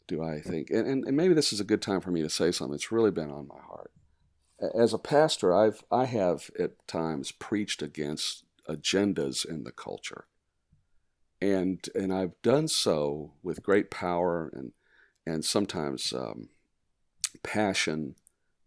do 0.09 0.22
I 0.22 0.40
think 0.40 0.70
and, 0.70 0.87
and, 0.87 1.04
and 1.04 1.16
maybe 1.16 1.35
this 1.35 1.52
is 1.52 1.61
a 1.61 1.64
good 1.64 1.82
time 1.82 2.00
for 2.00 2.11
me 2.11 2.22
to 2.22 2.30
say 2.30 2.52
something. 2.52 2.74
It's 2.74 2.90
really 2.90 3.11
been 3.11 3.30
on 3.30 3.48
my 3.48 3.61
heart. 3.61 3.90
As 4.74 4.94
a 4.94 4.98
pastor, 4.98 5.54
I've 5.54 5.85
I 5.90 6.06
have 6.06 6.50
at 6.59 6.88
times 6.88 7.32
preached 7.32 7.82
against 7.82 8.44
agendas 8.66 9.44
in 9.44 9.64
the 9.64 9.72
culture 9.72 10.24
and 11.52 11.88
and 11.94 12.12
I've 12.12 12.40
done 12.42 12.68
so 12.68 13.32
with 13.42 13.62
great 13.62 13.90
power 13.90 14.50
and 14.52 14.72
and 15.26 15.44
sometimes 15.44 16.12
um, 16.12 16.48
passion, 17.42 18.14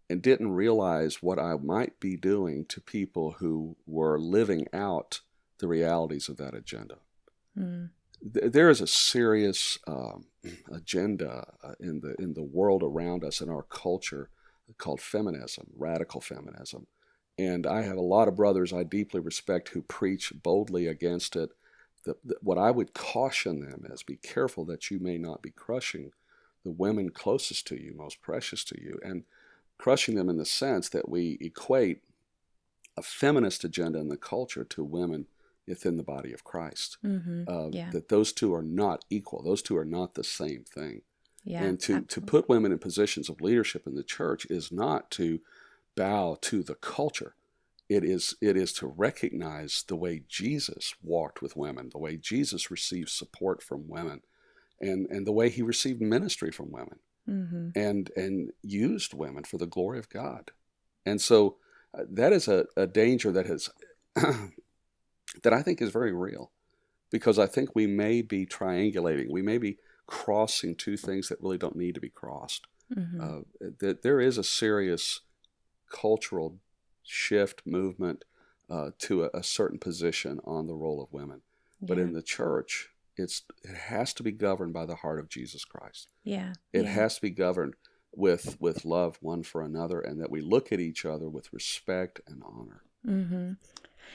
and 0.10 0.22
didn't 0.22 0.52
realize 0.52 1.22
what 1.24 1.40
I 1.40 1.56
might 1.56 2.00
be 2.00 2.18
doing 2.18 2.66
to 2.66 2.82
people 2.82 3.36
who 3.40 3.78
were 3.86 4.20
living 4.20 4.68
out 4.74 5.22
the 5.60 5.68
realities 5.68 6.28
of 6.28 6.38
that 6.38 6.54
agenda. 6.54 6.98
Mm. 7.58 7.90
There 8.22 8.70
is 8.70 8.82
a 8.82 8.88
serious 8.88 9.80
um, 9.88 10.26
agenda 10.72 11.54
uh, 11.64 11.74
in 11.80 12.02
the 12.02 12.16
in 12.22 12.34
the 12.34 12.44
world 12.44 12.84
around 12.84 13.24
us 13.24 13.42
in 13.42 13.50
our 13.50 13.64
culture 13.64 14.30
called 14.78 15.02
feminism, 15.02 15.68
radical 15.76 16.22
feminism, 16.22 16.86
and 17.40 17.66
I 17.66 17.84
have 17.84 17.98
a 17.98 18.02
lot 18.02 18.28
of 18.28 18.36
brothers 18.36 18.74
I 18.74 18.84
deeply 18.84 19.22
respect 19.22 19.70
who 19.70 19.82
preach 19.82 20.34
boldly 20.44 20.88
against 20.88 21.36
it. 21.36 21.52
The, 22.06 22.16
the, 22.24 22.36
what 22.42 22.58
I 22.58 22.72
would 22.72 22.94
caution 22.94 23.60
them 23.60 23.86
is 23.92 24.04
be 24.04 24.16
careful 24.16 24.66
that 24.66 24.90
you 24.90 25.00
may 25.00 25.18
not 25.18 25.42
be 25.42 25.52
crushing 25.52 26.12
the 26.64 26.72
women 26.72 27.10
closest 27.10 27.68
to 27.68 27.82
you, 27.82 27.94
most 27.96 28.22
precious 28.22 28.64
to 28.66 28.82
you, 28.82 29.00
and 29.04 29.24
crushing 29.78 30.16
them 30.16 30.30
in 30.30 30.38
the 30.38 30.46
sense 30.46 30.90
that 30.90 31.10
we 31.10 31.38
equate 31.42 32.02
a 32.98 33.02
feminist 33.02 33.64
agenda 33.64 34.00
in 34.00 34.10
the 34.10 34.18
culture 34.18 34.64
to 34.66 34.84
women 34.84 35.28
within 35.68 35.98
the 35.98 36.04
body 36.04 36.34
of 36.34 36.44
Christ. 36.44 36.98
Mm-hmm. 37.06 37.44
Uh, 37.48 37.70
yeah. 37.70 37.92
That 37.92 38.10
those 38.10 38.34
two 38.34 38.54
are 38.54 38.64
not 38.64 39.06
equal. 39.10 39.42
Those 39.42 39.62
two 39.62 39.78
are 39.78 39.86
not 39.86 40.16
the 40.16 40.24
same 40.24 40.64
thing. 40.64 41.04
Yeah, 41.46 41.64
and 41.64 41.80
to, 41.82 42.02
to 42.02 42.22
put 42.22 42.50
women 42.50 42.74
in 42.74 42.80
positions 42.80 43.30
of 43.30 43.40
leadership 43.40 43.88
in 43.88 43.96
the 43.96 44.04
church 44.04 44.46
is 44.50 44.72
not 44.72 45.10
to 45.12 45.40
bow 45.96 46.38
to 46.42 46.62
the 46.62 46.76
culture. 46.76 47.36
It 47.90 48.04
is, 48.04 48.36
it 48.40 48.56
is 48.56 48.72
to 48.74 48.88
recognize 48.88 49.84
the 49.88 49.96
way 49.96 50.22
Jesus 50.28 50.94
walked 51.02 51.42
with 51.42 51.56
women, 51.56 51.90
the 51.92 51.98
way 51.98 52.18
Jesus 52.18 52.70
received 52.70 53.10
support 53.10 53.64
from 53.64 53.88
women, 53.88 54.22
and, 54.80 55.08
and 55.10 55.26
the 55.26 55.32
way 55.32 55.50
he 55.50 55.64
received 55.64 56.00
ministry 56.00 56.52
from 56.52 56.72
women 56.72 57.00
mm-hmm. 57.28 57.70
and, 57.76 58.12
and 58.16 58.52
used 58.62 59.14
women 59.14 59.44
for 59.44 59.58
the 59.58 59.66
glory 59.66 59.98
of 59.98 60.10
God. 60.10 60.52
And 61.06 61.20
so 61.20 61.58
uh, 61.98 62.04
that 62.12 62.32
is 62.34 62.48
a, 62.48 62.66
a 62.78 62.88
danger 62.88 63.32
that 63.32 63.48
has 63.48 63.70
that 64.16 65.54
I 65.54 65.62
think 65.62 65.82
is 65.82 65.92
very 65.92 66.14
real 66.14 66.52
because 67.12 67.40
I 67.40 67.48
think 67.48 67.76
we 67.76 67.88
may 67.88 68.22
be 68.22 68.46
triangulating. 68.46 69.32
We 69.32 69.42
may 69.42 69.58
be 69.58 69.78
crossing 70.08 70.76
two 70.76 70.98
things 70.98 71.30
that 71.30 71.42
really 71.42 71.58
don't 71.58 71.76
need 71.76 71.96
to 71.96 72.02
be 72.02 72.10
crossed. 72.10 72.66
Mm-hmm. 72.96 73.22
Uh, 73.22 73.70
that 73.80 74.02
there 74.02 74.20
is 74.20 74.38
a 74.38 74.44
serious 74.44 75.22
cultural 75.92 76.58
shift 77.10 77.64
movement 77.66 78.24
uh, 78.70 78.92
to 79.00 79.24
a, 79.24 79.30
a, 79.34 79.44
certain 79.44 79.80
position 79.80 80.40
on 80.46 80.68
the 80.68 80.76
role 80.76 81.02
of 81.02 81.12
women, 81.12 81.42
yeah. 81.80 81.88
but 81.88 81.98
in 81.98 82.14
the 82.14 82.22
church, 82.22 82.90
it's 83.18 83.42
it 83.64 83.76
has 83.76 84.14
to 84.14 84.24
be 84.24 84.32
governed 84.32 84.74
by 84.74 84.86
the 84.86 84.96
heart 84.96 85.20
of 85.20 85.28
Jesus 85.28 85.66
Christ. 85.66 86.10
Yeah, 86.24 86.54
it 86.72 86.84
yeah. 86.84 86.92
has 86.92 87.16
to 87.16 87.22
be 87.22 87.32
governed 87.32 87.76
with 88.16 88.58
with 88.60 88.86
love 88.86 89.18
one 89.22 89.44
for 89.44 89.64
another, 89.64 90.00
and 90.00 90.22
that 90.22 90.30
we 90.30 90.42
look 90.42 90.72
at 90.72 90.80
each 90.80 91.04
other 91.04 91.30
with 91.30 91.52
respect 91.52 92.22
and 92.28 92.44
honor. 92.46 92.84
Mm-hmm. 93.06 93.54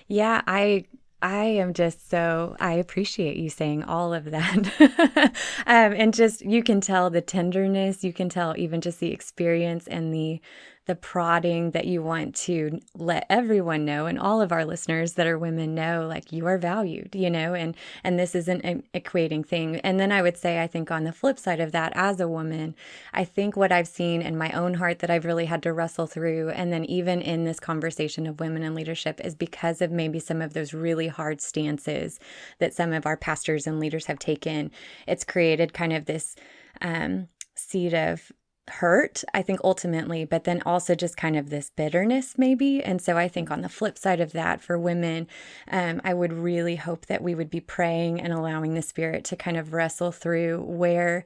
Yeah, 0.06 0.42
I 0.46 0.84
I 1.24 1.44
am 1.44 1.72
just 1.72 2.10
so, 2.10 2.54
I 2.60 2.74
appreciate 2.74 3.38
you 3.38 3.48
saying 3.48 3.82
all 3.82 4.12
of 4.12 4.26
that. 4.26 5.32
um, 5.66 5.92
and 5.94 6.12
just, 6.12 6.44
you 6.44 6.62
can 6.62 6.82
tell 6.82 7.08
the 7.08 7.22
tenderness, 7.22 8.04
you 8.04 8.12
can 8.12 8.28
tell 8.28 8.54
even 8.58 8.82
just 8.82 9.00
the 9.00 9.10
experience 9.10 9.88
and 9.88 10.12
the 10.12 10.42
the 10.86 10.94
prodding 10.94 11.70
that 11.70 11.86
you 11.86 12.02
want 12.02 12.34
to 12.34 12.80
let 12.96 13.26
everyone 13.30 13.84
know 13.84 14.06
and 14.06 14.18
all 14.18 14.40
of 14.40 14.52
our 14.52 14.64
listeners 14.64 15.14
that 15.14 15.26
are 15.26 15.38
women 15.38 15.74
know 15.74 16.06
like 16.06 16.32
you 16.32 16.46
are 16.46 16.58
valued 16.58 17.14
you 17.14 17.30
know 17.30 17.54
and 17.54 17.76
and 18.02 18.18
this 18.18 18.34
isn't 18.34 18.60
an 18.62 18.82
equating 18.94 19.44
thing. 19.46 19.76
And 19.76 19.98
then 19.98 20.12
i 20.12 20.22
would 20.22 20.36
say 20.36 20.62
i 20.62 20.66
think 20.66 20.90
on 20.90 21.04
the 21.04 21.12
flip 21.12 21.38
side 21.38 21.60
of 21.60 21.72
that 21.72 21.92
as 21.94 22.20
a 22.20 22.28
woman 22.28 22.74
i 23.12 23.24
think 23.24 23.56
what 23.56 23.72
i've 23.72 23.88
seen 23.88 24.22
in 24.22 24.36
my 24.36 24.50
own 24.52 24.74
heart 24.74 25.00
that 25.00 25.10
i've 25.10 25.24
really 25.24 25.46
had 25.46 25.62
to 25.62 25.72
wrestle 25.72 26.06
through 26.06 26.50
and 26.50 26.72
then 26.72 26.84
even 26.84 27.20
in 27.20 27.44
this 27.44 27.60
conversation 27.60 28.26
of 28.26 28.40
women 28.40 28.62
in 28.62 28.74
leadership 28.74 29.20
is 29.22 29.34
because 29.34 29.80
of 29.80 29.90
maybe 29.90 30.18
some 30.18 30.42
of 30.42 30.52
those 30.52 30.74
really 30.74 31.08
hard 31.08 31.40
stances 31.40 32.18
that 32.58 32.74
some 32.74 32.92
of 32.92 33.06
our 33.06 33.16
pastors 33.16 33.66
and 33.66 33.80
leaders 33.80 34.06
have 34.06 34.18
taken. 34.18 34.70
It's 35.06 35.24
created 35.24 35.72
kind 35.72 35.92
of 35.92 36.06
this 36.06 36.36
um, 36.80 37.28
seed 37.54 37.94
of 37.94 38.32
hurt, 38.68 39.24
I 39.34 39.42
think 39.42 39.60
ultimately, 39.62 40.24
but 40.24 40.44
then 40.44 40.62
also 40.64 40.94
just 40.94 41.16
kind 41.16 41.36
of 41.36 41.50
this 41.50 41.70
bitterness, 41.70 42.34
maybe. 42.38 42.82
And 42.82 43.00
so 43.00 43.16
I 43.16 43.28
think 43.28 43.50
on 43.50 43.60
the 43.60 43.68
flip 43.68 43.98
side 43.98 44.20
of 44.20 44.32
that, 44.32 44.60
for 44.60 44.78
women, 44.78 45.28
um, 45.70 46.00
I 46.04 46.14
would 46.14 46.32
really 46.32 46.76
hope 46.76 47.06
that 47.06 47.22
we 47.22 47.34
would 47.34 47.50
be 47.50 47.60
praying 47.60 48.20
and 48.20 48.32
allowing 48.32 48.74
the 48.74 48.82
Spirit 48.82 49.24
to 49.24 49.36
kind 49.36 49.56
of 49.56 49.72
wrestle 49.72 50.12
through 50.12 50.62
where 50.62 51.24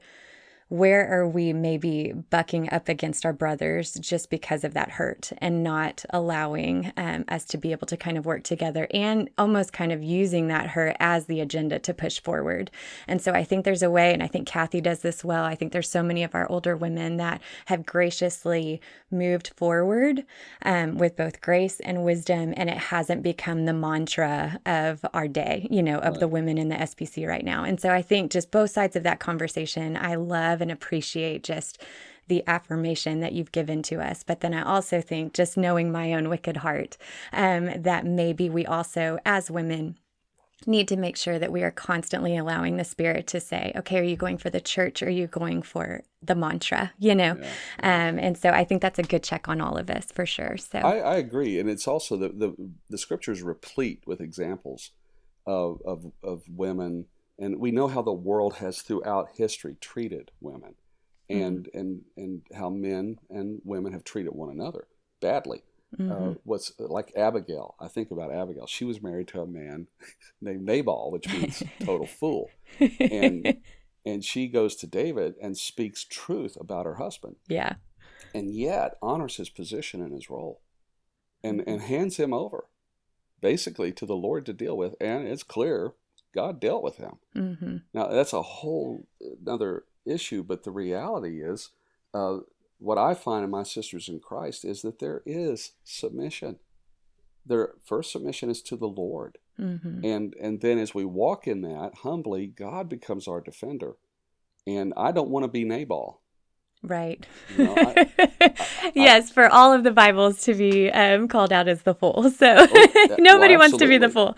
where 0.69 1.07
are 1.11 1.27
we 1.27 1.51
maybe 1.51 2.13
bucking 2.29 2.71
up 2.71 2.87
against 2.87 3.25
our 3.25 3.33
brothers 3.33 3.95
just 3.95 4.29
because 4.29 4.63
of 4.63 4.75
that 4.75 4.91
hurt 4.91 5.31
and 5.39 5.63
not 5.63 6.05
allowing 6.11 6.93
um, 6.95 7.25
us 7.27 7.43
to 7.43 7.57
be 7.57 7.71
able 7.71 7.87
to 7.87 7.97
kind 7.97 8.19
of 8.19 8.25
work 8.25 8.43
together 8.43 8.87
and 8.93 9.29
almost 9.37 9.73
kind 9.73 9.91
of 9.91 10.03
using 10.03 10.47
that 10.47 10.67
hurt 10.67 10.95
as 10.99 11.25
the 11.25 11.41
agenda 11.41 11.79
to 11.79 11.91
push 11.91 12.21
forward. 12.21 12.69
And 13.07 13.19
so 13.19 13.33
I 13.33 13.43
think 13.43 13.65
there's 13.65 13.81
a 13.81 13.89
way, 13.89 14.13
and 14.13 14.21
I 14.21 14.27
think 14.27 14.47
Kathy 14.47 14.79
does 14.79 14.99
this 14.99 15.23
well. 15.23 15.43
I 15.43 15.55
think 15.55 15.71
there's 15.71 15.89
so 15.89 16.03
many 16.03 16.23
of 16.23 16.35
our 16.35 16.49
older 16.51 16.77
women 16.77 17.17
that 17.17 17.41
have 17.65 17.85
graciously 17.85 18.79
moved 19.09 19.51
forward 19.55 20.23
um, 20.61 20.99
with 20.99 21.15
both 21.15 21.41
grace 21.41 21.79
and 21.79 22.05
wisdom, 22.05 22.53
and 22.55 22.69
it 22.69 22.77
hasn't 22.77 23.23
become 23.23 23.65
the 23.65 23.73
mantra 23.73 24.59
of 24.67 25.03
our 25.15 25.27
day, 25.27 25.67
you 25.71 25.81
know, 25.81 25.97
of 25.97 26.13
right. 26.13 26.19
the 26.19 26.27
women 26.27 26.59
in 26.59 26.69
the 26.69 26.75
SBC 26.75 27.27
right 27.27 27.43
now. 27.43 27.63
And 27.63 27.81
so 27.81 27.89
I 27.89 28.03
think 28.03 28.31
just 28.31 28.51
both 28.51 28.69
sides 28.69 28.95
of 28.95 29.01
that 29.01 29.19
conversation, 29.19 29.97
I 29.97 30.13
love 30.13 30.58
love 30.59 30.61
and 30.61 30.71
appreciate 30.71 31.43
just 31.43 31.81
the 32.27 32.43
affirmation 32.45 33.21
that 33.21 33.33
you've 33.33 33.51
given 33.51 33.81
to 33.81 33.99
us. 33.99 34.23
But 34.23 34.41
then 34.41 34.53
I 34.53 34.63
also 34.63 35.01
think, 35.01 35.33
just 35.33 35.57
knowing 35.57 35.91
my 35.91 36.13
own 36.13 36.29
wicked 36.29 36.57
heart, 36.57 36.97
um, 37.33 37.71
that 37.81 38.05
maybe 38.05 38.49
we 38.49 38.65
also, 38.65 39.17
as 39.25 39.49
women, 39.49 39.97
need 40.67 40.89
to 40.89 40.97
make 40.97 41.15
sure 41.15 41.39
that 41.39 41.53
we 41.53 41.63
are 41.63 41.71
constantly 41.71 42.35
allowing 42.35 42.75
the 42.75 42.83
spirit 42.83 43.25
to 43.25 43.39
say 43.39 43.71
okay 43.77 43.97
are 43.97 44.03
you 44.03 44.17
going 44.17 44.37
for 44.37 44.49
the 44.49 44.59
church? 44.59 45.01
Or 45.01 45.05
are 45.05 45.09
you 45.09 45.25
going 45.25 45.61
for 45.61 46.01
the 46.21 46.35
mantra? 46.35 46.91
You 46.99 47.15
know? 47.15 47.37
Yeah. 47.39 48.09
um, 48.09 48.19
and 48.19 48.37
so 48.37 48.49
i 48.49 48.65
think 48.65 48.81
that's 48.81 48.99
a 48.99 49.03
good 49.03 49.23
check 49.23 49.47
on 49.47 49.61
all 49.61 49.77
of 49.77 49.89
us 49.89 50.11
for 50.11 50.25
sure. 50.25 50.57
So 50.57 50.79
i, 50.79 50.97
I 50.97 51.15
agree. 51.15 51.59
And 51.59 51.69
it's 51.69 51.87
also 51.87 52.17
the, 52.17 52.29
the 52.29 52.71
the 52.89 52.97
scriptures 52.97 53.41
replete 53.41 54.03
with 54.05 54.19
examples 54.19 54.91
of, 55.47 55.81
of 55.85 56.11
of 56.21 56.43
women 56.49 57.05
and 57.39 57.59
we 57.59 57.71
know 57.71 57.87
how 57.87 58.01
the 58.01 58.11
world 58.13 58.55
has 58.55 58.81
throughout 58.81 59.29
history 59.35 59.77
treated 59.79 60.31
women 60.41 60.75
and 61.29 61.65
mm-hmm. 61.65 61.79
and 61.79 62.01
and 62.17 62.41
how 62.53 62.69
men 62.69 63.17
and 63.29 63.61
women 63.63 63.93
have 63.93 64.03
treated 64.03 64.33
one 64.33 64.49
another 64.49 64.87
badly. 65.21 65.63
Uh, 65.91 66.03
mm-hmm. 66.03 66.29
uh, 66.29 66.33
what's 66.43 66.71
like 66.77 67.11
abigail 67.17 67.73
i 67.79 67.87
think 67.87 68.11
about 68.11 68.31
abigail. 68.31 68.67
She 68.67 68.85
was 68.85 69.01
married 69.01 69.27
to 69.29 69.41
a 69.41 69.47
man 69.47 69.87
named 70.41 70.61
nabal 70.61 71.09
which 71.11 71.27
means 71.27 71.63
total 71.83 72.05
fool. 72.05 72.51
And 72.99 73.57
and 74.05 74.23
she 74.23 74.47
goes 74.47 74.75
to 74.77 74.87
david 74.87 75.33
and 75.41 75.57
speaks 75.57 76.03
truth 76.03 76.57
about 76.59 76.85
her 76.85 76.95
husband. 76.95 77.37
Yeah. 77.47 77.75
And 78.35 78.53
yet 78.53 78.97
honors 79.01 79.37
his 79.37 79.49
position 79.49 80.01
and 80.03 80.13
his 80.13 80.29
role 80.29 80.61
and 81.43 81.63
and 81.65 81.81
hands 81.81 82.17
him 82.17 82.33
over 82.33 82.65
basically 83.41 83.91
to 83.93 84.05
the 84.05 84.15
lord 84.15 84.45
to 84.45 84.53
deal 84.53 84.77
with. 84.77 84.93
And 85.01 85.27
it's 85.27 85.41
clear 85.41 85.93
God 86.33 86.59
dealt 86.59 86.83
with 86.83 86.97
him. 86.97 87.13
Mm-hmm. 87.35 87.77
Now 87.93 88.07
that's 88.07 88.33
a 88.33 88.41
whole 88.41 89.07
another 89.41 89.83
issue, 90.05 90.43
but 90.43 90.63
the 90.63 90.71
reality 90.71 91.41
is, 91.41 91.69
uh, 92.13 92.39
what 92.79 92.97
I 92.97 93.13
find 93.13 93.43
in 93.43 93.49
my 93.49 93.63
sisters 93.63 94.07
in 94.07 94.19
Christ 94.19 94.63
is 94.63 94.81
that 94.83 94.99
there 94.99 95.21
is 95.25 95.73
submission. 95.83 96.57
Their 97.45 97.73
first 97.83 98.11
submission 98.11 98.49
is 98.49 98.61
to 98.63 98.75
the 98.75 98.87
Lord, 98.87 99.37
mm-hmm. 99.59 100.03
and 100.03 100.35
and 100.39 100.61
then 100.61 100.77
as 100.77 100.93
we 100.93 101.05
walk 101.05 101.47
in 101.47 101.61
that 101.61 101.95
humbly, 102.03 102.47
God 102.47 102.89
becomes 102.89 103.27
our 103.27 103.41
defender. 103.41 103.95
And 104.67 104.93
I 104.95 105.11
don't 105.11 105.29
want 105.29 105.45
to 105.45 105.47
be 105.47 105.63
Nabal. 105.63 106.21
Right. 106.81 107.25
You 107.57 107.65
know, 107.65 107.75
I, 107.75 108.09
I, 108.41 108.91
yes, 108.95 109.31
I, 109.31 109.33
for 109.33 109.49
all 109.49 109.73
of 109.73 109.83
the 109.83 109.91
Bibles 109.91 110.41
to 110.43 110.53
be 110.53 110.89
um, 110.91 111.27
called 111.27 111.51
out 111.51 111.67
as 111.67 111.81
the 111.81 111.93
fool. 111.93 112.31
So 112.31 112.55
oh, 112.57 113.15
nobody 113.19 113.57
well, 113.57 113.69
wants 113.69 113.77
to 113.77 113.87
be 113.87 113.97
the 113.97 114.09
fool. 114.09 114.37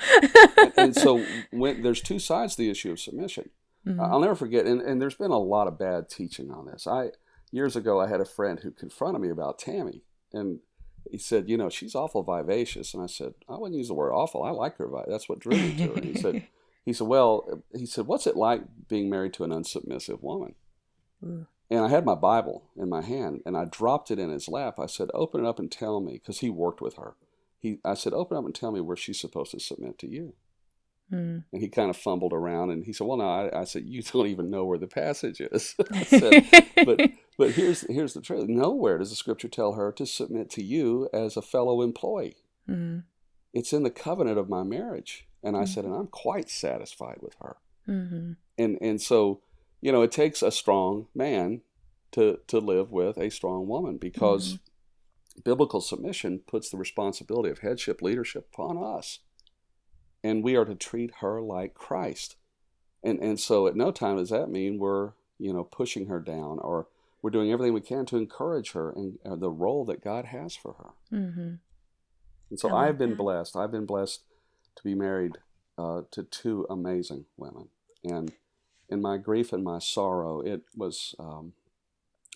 and, 0.58 0.73
and, 0.77 0.95
so 0.95 1.23
when 1.51 1.84
there's 1.84 2.01
two 2.01 2.19
sides 2.19 2.56
to 2.56 2.63
the 2.63 2.69
issue 2.69 2.91
of 2.91 2.99
submission. 2.99 3.49
Mm-hmm. 3.86 3.99
I'll 3.99 4.19
never 4.19 4.36
forget, 4.36 4.65
and, 4.65 4.82
and 4.82 5.01
there's 5.01 5.15
been 5.15 5.32
a 5.32 5.39
lot 5.39 5.67
of 5.67 5.80
bad 5.80 6.08
teaching 6.10 6.51
on 6.51 6.67
this. 6.67 6.86
I 6.86 7.12
years 7.51 7.75
ago 7.75 7.99
I 7.99 8.08
had 8.08 8.21
a 8.21 8.25
friend 8.25 8.60
who 8.60 8.71
confronted 8.71 9.21
me 9.21 9.30
about 9.30 9.58
Tammy, 9.58 10.01
and 10.34 10.60
he 11.10 11.17
said, 11.17 11.49
you 11.49 11.58
know, 11.58 11.69
she's 11.69 11.95
awful 11.95 12.21
vivacious, 12.23 12.93
and 12.93 13.01
I 13.01 13.08
said, 13.08 13.34
I 13.49 13.58
wouldn't 13.58 13.77
use 13.77 13.88
the 13.88 13.95
word 13.95 14.13
awful. 14.13 14.43
I 14.43 14.51
like 14.51 14.77
her. 14.77 14.88
That's 15.08 15.27
what 15.27 15.39
drew 15.39 15.58
me 15.58 15.75
to 15.77 15.88
her. 15.88 15.93
And 15.93 16.04
he 16.04 16.15
said, 16.15 16.43
he 16.86 16.93
said, 16.93 17.08
well, 17.08 17.63
he 17.75 17.86
said, 17.86 18.06
what's 18.08 18.27
it 18.27 18.36
like 18.36 18.62
being 18.88 19.10
married 19.10 19.34
to 19.34 19.43
an 19.43 19.51
unsubmissive 19.51 20.21
woman? 20.21 20.56
Mm. 21.25 21.47
And 21.71 21.79
I 21.79 21.88
had 21.88 22.05
my 22.05 22.15
Bible 22.15 22.65
in 22.75 22.89
my 22.89 23.01
hand 23.01 23.41
and 23.45 23.55
I 23.55 23.63
dropped 23.63 24.12
it 24.12 24.19
in 24.19 24.29
his 24.29 24.49
lap. 24.49 24.77
I 24.77 24.88
said, 24.88 25.10
Open 25.13 25.45
it 25.45 25.47
up 25.47 25.57
and 25.57 25.71
tell 25.71 26.01
me, 26.01 26.13
because 26.13 26.39
he 26.39 26.49
worked 26.49 26.81
with 26.81 26.97
her. 26.97 27.15
He, 27.60 27.79
I 27.86 27.93
said, 27.93 28.12
Open 28.12 28.38
up 28.38 28.43
and 28.43 28.53
tell 28.53 28.73
me 28.73 28.81
where 28.81 28.97
she's 28.97 29.21
supposed 29.21 29.51
to 29.51 29.60
submit 29.60 29.97
to 29.99 30.07
you. 30.07 30.34
Mm. 31.13 31.45
And 31.51 31.62
he 31.62 31.69
kind 31.69 31.89
of 31.89 31.95
fumbled 31.95 32.34
around 32.34 32.71
and 32.71 32.84
he 32.84 32.91
said, 32.91 33.07
Well, 33.07 33.17
no, 33.17 33.29
I, 33.29 33.62
I 33.62 33.63
said, 33.63 33.86
You 33.86 34.01
don't 34.13 34.27
even 34.27 34.49
know 34.49 34.65
where 34.65 34.77
the 34.77 34.88
passage 34.88 35.39
is. 35.39 35.75
said, 36.07 36.45
but, 36.86 36.99
but 37.38 37.51
here's, 37.51 37.81
here's 37.89 38.13
the 38.13 38.21
truth 38.21 38.49
nowhere 38.49 38.97
does 38.97 39.10
the 39.10 39.15
scripture 39.15 39.47
tell 39.47 39.73
her 39.73 39.93
to 39.93 40.05
submit 40.05 40.49
to 40.51 40.63
you 40.63 41.07
as 41.13 41.38
a 41.38 41.41
fellow 41.41 41.81
employee. 41.81 42.36
Mm. 42.69 43.03
It's 43.53 43.71
in 43.71 43.84
the 43.84 43.89
covenant 43.89 44.38
of 44.38 44.49
my 44.49 44.63
marriage. 44.63 45.25
And 45.41 45.55
I 45.55 45.62
mm. 45.62 45.67
said, 45.69 45.86
And 45.86 45.95
I'm 45.95 46.07
quite 46.07 46.49
satisfied 46.49 47.19
with 47.21 47.36
her. 47.41 47.55
Mm-hmm. 47.88 48.34
And, 48.57 48.77
and 48.81 49.01
so, 49.01 49.41
you 49.81 49.91
know, 49.91 50.01
it 50.01 50.11
takes 50.11 50.41
a 50.41 50.51
strong 50.51 51.07
man 51.13 51.61
to, 52.11 52.39
to 52.47 52.59
live 52.59 52.91
with 52.91 53.17
a 53.17 53.31
strong 53.31 53.67
woman 53.67 53.97
because 53.97 54.53
mm-hmm. 54.53 55.41
biblical 55.43 55.81
submission 55.81 56.39
puts 56.47 56.69
the 56.69 56.77
responsibility 56.77 57.49
of 57.49 57.59
headship 57.59 58.01
leadership 58.01 58.47
upon 58.53 58.77
us 58.77 59.19
and 60.23 60.43
we 60.43 60.55
are 60.55 60.65
to 60.65 60.75
treat 60.75 61.15
her 61.19 61.41
like 61.41 61.73
Christ. 61.73 62.35
And 63.03 63.19
and 63.19 63.39
so 63.39 63.67
at 63.67 63.75
no 63.75 63.91
time 63.91 64.17
does 64.17 64.29
that 64.29 64.49
mean 64.49 64.79
we're 64.79 65.11
you 65.39 65.53
know 65.53 65.63
pushing 65.63 66.07
her 66.07 66.19
down 66.19 66.59
or 66.59 66.87
we're 67.21 67.31
doing 67.31 67.51
everything 67.51 67.73
we 67.73 67.81
can 67.81 68.05
to 68.07 68.17
encourage 68.17 68.71
her 68.71 68.91
in 68.91 69.19
uh, 69.25 69.35
the 69.35 69.49
role 69.49 69.85
that 69.85 70.03
God 70.03 70.25
has 70.25 70.55
for 70.55 70.73
her. 70.73 71.17
Mm-hmm. 71.17 71.53
And 72.49 72.59
so 72.59 72.75
I've 72.75 72.97
been 72.97 73.11
that. 73.11 73.17
blessed. 73.17 73.55
I've 73.55 73.71
been 73.71 73.85
blessed 73.85 74.23
to 74.75 74.83
be 74.83 74.95
married 74.95 75.37
uh, 75.77 76.01
to 76.11 76.23
two 76.23 76.65
amazing 76.69 77.25
women. 77.37 77.69
And 78.03 78.31
in 78.91 79.01
my 79.01 79.17
grief 79.17 79.54
and 79.54 79.63
my 79.63 79.80
sorrow, 79.80 80.41
it 80.41 80.63
was 80.75 81.15
um, 81.17 81.54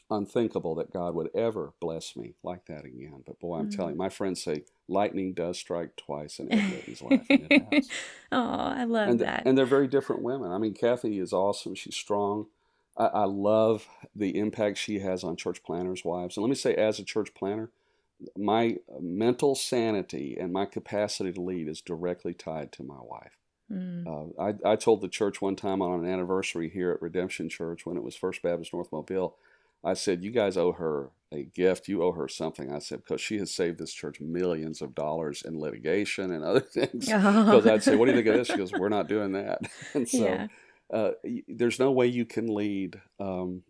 unthinkable 0.10 0.76
that 0.76 0.94
God 0.94 1.16
would 1.16 1.30
ever 1.36 1.74
bless 1.80 2.16
me 2.16 2.36
like 2.44 2.66
that 2.68 2.86
again. 2.86 3.24
But 3.26 3.40
boy, 3.40 3.58
I'm 3.58 3.64
mm-hmm. 3.64 3.78
telling 3.78 3.94
you, 3.94 3.98
my 3.98 4.10
friends 4.10 4.44
say 4.44 4.64
lightning 4.88 5.34
does 5.34 5.58
strike 5.58 5.96
twice 5.96 6.40
in 6.40 6.52
Ed 6.52 7.02
life. 7.02 7.88
oh, 8.32 8.42
I 8.42 8.84
love 8.86 9.10
and, 9.10 9.20
that. 9.20 9.44
And 9.46 9.58
they're 9.58 9.66
very 9.66 9.88
different 9.88 10.22
women. 10.22 10.52
I 10.52 10.58
mean, 10.58 10.74
Kathy 10.74 11.20
is 11.20 11.34
awesome. 11.34 11.76
She's 11.76 11.96
strong. 11.96 12.48
I, 12.98 13.06
I 13.06 13.24
love 13.26 13.88
the 14.16 14.38
impact 14.38 14.78
she 14.78 15.00
has 15.00 15.24
on 15.24 15.36
church 15.36 15.64
planters' 15.64 16.06
wives. 16.06 16.38
And 16.38 16.44
let 16.44 16.50
me 16.50 16.56
say, 16.56 16.76
as 16.76 17.00
a 17.00 17.04
church 17.04 17.34
planter, 17.34 17.72
my 18.38 18.78
mental 19.00 19.56
sanity 19.56 20.38
and 20.40 20.54
my 20.54 20.66
capacity 20.66 21.34
to 21.34 21.42
lead 21.42 21.68
is 21.68 21.82
directly 21.82 22.34
tied 22.34 22.72
to 22.74 22.84
my 22.84 23.00
wife. 23.02 23.38
Mm. 23.72 24.06
Uh, 24.06 24.42
I, 24.42 24.74
I 24.74 24.76
told 24.76 25.02
the 25.02 25.08
church 25.08 25.42
one 25.42 25.56
time 25.56 25.82
on 25.82 26.04
an 26.04 26.12
anniversary 26.12 26.70
here 26.70 26.92
at 26.92 27.02
Redemption 27.02 27.50
Church 27.50 27.86
when 27.86 27.98
it 27.98 28.04
was 28.04 28.16
First 28.16 28.42
Baptist 28.42 28.74
North 28.74 28.92
Mobile, 28.92 29.36
I 29.84 29.94
said, 29.94 30.24
You 30.24 30.32
guys 30.32 30.58
owe 30.58 30.74
her 30.74 31.12
a 31.32 31.44
gift. 31.44 31.88
You 31.88 32.04
owe 32.04 32.12
her 32.14 32.28
something. 32.28 32.72
I 32.72 32.80
said, 32.80 33.04
Because 33.04 33.22
she 33.22 33.38
has 33.38 33.52
saved 33.52 33.80
this 33.80 33.94
church 33.94 34.20
millions 34.20 34.82
of 34.82 34.96
dollars 34.96 35.44
in 35.44 35.60
litigation 35.60 36.32
and 36.32 36.44
other 36.44 36.60
things. 36.74 37.06
Because 37.06 37.66
oh. 37.66 37.74
I'd 37.74 37.84
say, 37.84 37.96
What 37.96 38.06
do 38.06 38.12
you 38.12 38.18
think 38.18 38.28
of 38.28 38.36
this? 38.36 38.48
She 38.48 38.58
goes, 38.58 38.72
We're 38.72 38.90
not 38.90 39.08
doing 39.08 39.34
that. 39.34 39.62
and 39.94 40.10
so 40.10 40.26
yeah. 40.26 40.48
uh, 40.94 41.12
there's 41.48 41.80
no 41.80 41.92
way 41.92 42.08
you 42.08 42.26
can 42.26 42.54
lead 42.54 43.02
um, 43.20 43.64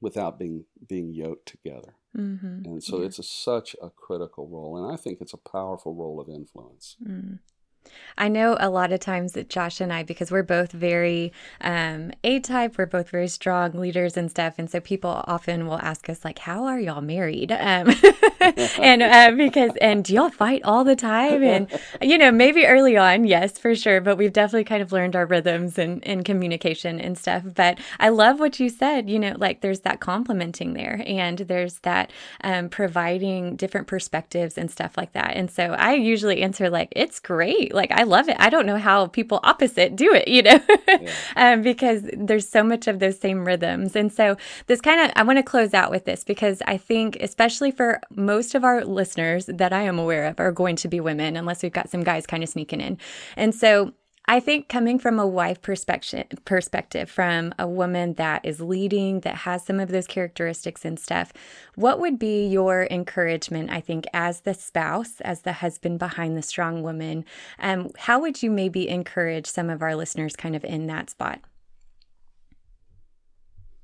without 0.00 0.38
being 0.38 0.64
being 0.86 1.12
yoked 1.12 1.46
together. 1.46 1.94
Mm-hmm. 2.16 2.64
And 2.64 2.82
so 2.82 3.00
yeah. 3.00 3.06
it's 3.06 3.18
a, 3.18 3.22
such 3.22 3.76
a 3.80 3.90
critical 3.90 4.48
role. 4.48 4.82
And 4.82 4.92
I 4.92 4.96
think 4.96 5.20
it's 5.20 5.34
a 5.34 5.38
powerful 5.38 5.94
role 5.94 6.20
of 6.20 6.28
influence. 6.28 6.96
Mm. 7.06 7.38
I 8.16 8.28
know 8.28 8.56
a 8.58 8.70
lot 8.70 8.92
of 8.92 9.00
times 9.00 9.32
that 9.32 9.48
Josh 9.48 9.80
and 9.80 9.92
I, 9.92 10.02
because 10.02 10.30
we're 10.30 10.42
both 10.42 10.72
very 10.72 11.32
um, 11.60 12.12
A 12.24 12.40
type, 12.40 12.78
we're 12.78 12.86
both 12.86 13.10
very 13.10 13.28
strong 13.28 13.72
leaders 13.72 14.16
and 14.16 14.30
stuff. 14.30 14.54
And 14.58 14.70
so 14.70 14.80
people 14.80 15.22
often 15.26 15.66
will 15.66 15.78
ask 15.78 16.08
us, 16.08 16.24
like, 16.24 16.38
how 16.40 16.64
are 16.64 16.80
y'all 16.80 17.00
married? 17.00 17.52
Um, 17.52 17.94
and 18.40 19.02
uh, 19.02 19.32
because, 19.36 19.72
and 19.80 20.04
do 20.04 20.14
y'all 20.14 20.30
fight 20.30 20.62
all 20.64 20.84
the 20.84 20.96
time? 20.96 21.42
And, 21.42 21.68
you 22.02 22.18
know, 22.18 22.30
maybe 22.30 22.66
early 22.66 22.96
on, 22.96 23.24
yes, 23.24 23.58
for 23.58 23.74
sure. 23.74 24.00
But 24.00 24.16
we've 24.16 24.32
definitely 24.32 24.64
kind 24.64 24.82
of 24.82 24.92
learned 24.92 25.16
our 25.16 25.26
rhythms 25.26 25.78
and, 25.78 26.04
and 26.06 26.24
communication 26.24 27.00
and 27.00 27.16
stuff. 27.16 27.42
But 27.54 27.78
I 28.00 28.08
love 28.08 28.40
what 28.40 28.58
you 28.60 28.68
said, 28.68 29.08
you 29.08 29.18
know, 29.18 29.34
like 29.36 29.60
there's 29.60 29.80
that 29.80 30.00
complimenting 30.00 30.74
there 30.74 31.02
and 31.06 31.38
there's 31.38 31.78
that 31.80 32.12
um, 32.42 32.68
providing 32.68 33.56
different 33.56 33.86
perspectives 33.86 34.58
and 34.58 34.70
stuff 34.70 34.96
like 34.96 35.12
that. 35.12 35.36
And 35.36 35.50
so 35.50 35.74
I 35.74 35.94
usually 35.94 36.42
answer, 36.42 36.70
like, 36.70 36.92
it's 36.96 37.20
great 37.20 37.74
like 37.78 37.90
I 37.92 38.02
love 38.02 38.28
it. 38.28 38.36
I 38.38 38.50
don't 38.50 38.66
know 38.66 38.76
how 38.76 39.06
people 39.06 39.40
opposite 39.42 39.96
do 39.96 40.12
it, 40.12 40.28
you 40.28 40.42
know, 40.42 40.60
yeah. 40.88 41.12
um, 41.36 41.62
because 41.62 42.02
there's 42.12 42.46
so 42.46 42.62
much 42.62 42.86
of 42.86 42.98
those 42.98 43.18
same 43.18 43.46
rhythms. 43.46 43.96
And 43.96 44.12
so 44.12 44.36
this 44.66 44.82
kind 44.82 45.00
of, 45.00 45.12
I 45.16 45.22
want 45.22 45.38
to 45.38 45.42
close 45.42 45.72
out 45.72 45.90
with 45.90 46.04
this 46.04 46.24
because 46.24 46.60
I 46.66 46.76
think, 46.76 47.16
especially 47.20 47.70
for 47.70 48.00
most 48.10 48.54
of 48.54 48.64
our 48.64 48.84
listeners 48.84 49.46
that 49.46 49.72
I 49.72 49.82
am 49.82 49.98
aware 49.98 50.26
of, 50.26 50.38
are 50.38 50.52
going 50.52 50.76
to 50.76 50.88
be 50.88 51.00
women, 51.00 51.36
unless 51.36 51.62
we've 51.62 51.72
got 51.72 51.88
some 51.88 52.02
guys 52.02 52.26
kind 52.26 52.42
of 52.42 52.50
sneaking 52.50 52.82
in. 52.82 52.98
And 53.36 53.54
so 53.54 53.94
I 54.30 54.40
think 54.40 54.68
coming 54.68 54.98
from 54.98 55.18
a 55.18 55.26
wife 55.26 55.62
perspective, 55.62 56.26
perspective 56.44 57.10
from 57.10 57.54
a 57.58 57.66
woman 57.66 58.12
that 58.14 58.44
is 58.44 58.60
leading, 58.60 59.20
that 59.20 59.36
has 59.36 59.64
some 59.64 59.80
of 59.80 59.88
those 59.88 60.06
characteristics 60.06 60.84
and 60.84 61.00
stuff, 61.00 61.32
what 61.76 61.98
would 61.98 62.18
be 62.18 62.46
your 62.46 62.86
encouragement? 62.90 63.70
I 63.70 63.80
think 63.80 64.04
as 64.12 64.40
the 64.40 64.52
spouse, 64.52 65.22
as 65.22 65.42
the 65.42 65.54
husband 65.54 65.98
behind 65.98 66.36
the 66.36 66.42
strong 66.42 66.82
woman, 66.82 67.24
um, 67.58 67.88
how 67.96 68.20
would 68.20 68.42
you 68.42 68.50
maybe 68.50 68.86
encourage 68.86 69.46
some 69.46 69.70
of 69.70 69.80
our 69.80 69.96
listeners 69.96 70.36
kind 70.36 70.54
of 70.54 70.62
in 70.62 70.88
that 70.88 71.08
spot? 71.08 71.40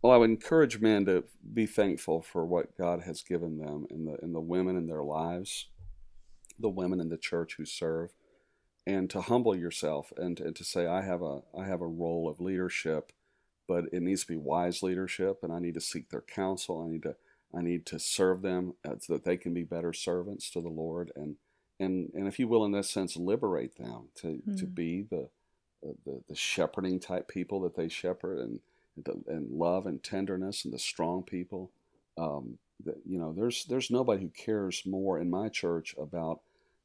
Well, 0.02 0.12
I 0.12 0.18
would 0.18 0.28
encourage 0.28 0.78
men 0.78 1.06
to 1.06 1.24
be 1.54 1.64
thankful 1.64 2.20
for 2.20 2.44
what 2.44 2.76
God 2.76 3.00
has 3.04 3.22
given 3.22 3.56
them 3.56 3.86
and 3.88 4.06
the 4.06 4.18
and 4.20 4.34
the 4.34 4.40
women 4.40 4.76
in 4.76 4.86
their 4.86 5.02
lives, 5.02 5.70
the 6.58 6.68
women 6.68 7.00
in 7.00 7.08
the 7.08 7.16
church 7.16 7.54
who 7.56 7.64
serve 7.64 8.12
and 8.86 9.08
to 9.10 9.20
humble 9.22 9.56
yourself 9.56 10.12
and, 10.16 10.38
and 10.40 10.54
to 10.56 10.64
say 10.64 10.86
I 10.86 11.02
have 11.02 11.22
a 11.22 11.40
I 11.56 11.64
have 11.64 11.80
a 11.80 11.86
role 11.86 12.28
of 12.28 12.40
leadership, 12.40 13.12
but 13.66 13.84
it 13.92 14.02
needs 14.02 14.22
to 14.22 14.28
be 14.28 14.36
wise 14.36 14.82
leadership, 14.82 15.38
and 15.42 15.52
I 15.52 15.58
need 15.58 15.74
to 15.74 15.80
seek 15.80 16.10
their 16.10 16.20
counsel. 16.20 16.84
I 16.84 16.90
need 16.90 17.02
to 17.04 17.16
I 17.56 17.62
need 17.62 17.86
to 17.86 17.98
serve 17.98 18.42
them 18.42 18.74
uh, 18.86 18.96
so 19.00 19.14
that 19.14 19.24
they 19.24 19.36
can 19.36 19.54
be 19.54 19.62
better 19.62 19.92
servants 19.92 20.50
to 20.50 20.60
the 20.60 20.68
Lord, 20.68 21.12
and 21.16 21.36
and 21.80 22.10
and 22.14 22.28
if 22.28 22.38
you 22.38 22.48
will, 22.48 22.64
in 22.64 22.72
this 22.72 22.90
sense, 22.90 23.16
liberate 23.16 23.76
them 23.76 24.08
to 24.16 24.26
mm. 24.26 24.58
to 24.58 24.66
hmm. 24.66 24.74
be 24.74 25.02
the, 25.02 25.28
the 25.82 26.20
the 26.28 26.34
shepherding 26.34 27.00
type 27.00 27.28
people 27.28 27.60
that 27.62 27.76
they 27.76 27.88
shepherd, 27.88 28.38
and 28.38 28.60
and 29.26 29.50
love 29.50 29.86
and 29.86 30.02
tenderness, 30.02 30.64
and 30.64 30.74
the 30.74 30.78
strong 30.78 31.22
people. 31.22 31.70
Um, 32.16 32.58
that 32.84 32.96
you 33.06 33.18
know, 33.18 33.32
there's 33.32 33.64
there's 33.64 33.90
nobody 33.90 34.22
who 34.22 34.28
cares 34.28 34.82
more 34.84 35.18
in 35.18 35.30
my 35.30 35.48
church 35.48 35.94
about 35.98 36.40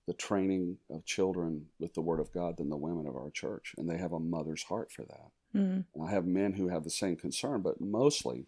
the 0.09 0.13
training 0.15 0.75
of 0.89 1.05
children 1.05 1.67
with 1.79 1.93
the 1.93 2.01
Word 2.01 2.19
of 2.19 2.33
God 2.33 2.57
than 2.57 2.69
the 2.69 2.75
women 2.75 3.05
of 3.05 3.15
our 3.15 3.29
church, 3.29 3.75
and 3.77 3.87
they 3.87 3.99
have 3.99 4.11
a 4.11 4.19
mother's 4.19 4.63
heart 4.63 4.91
for 4.91 5.03
that. 5.03 5.29
Mm-hmm. 5.55 6.03
I 6.03 6.09
have 6.09 6.25
men 6.25 6.53
who 6.53 6.69
have 6.69 6.83
the 6.83 6.89
same 6.89 7.15
concern, 7.15 7.61
but 7.61 7.79
mostly 7.79 8.47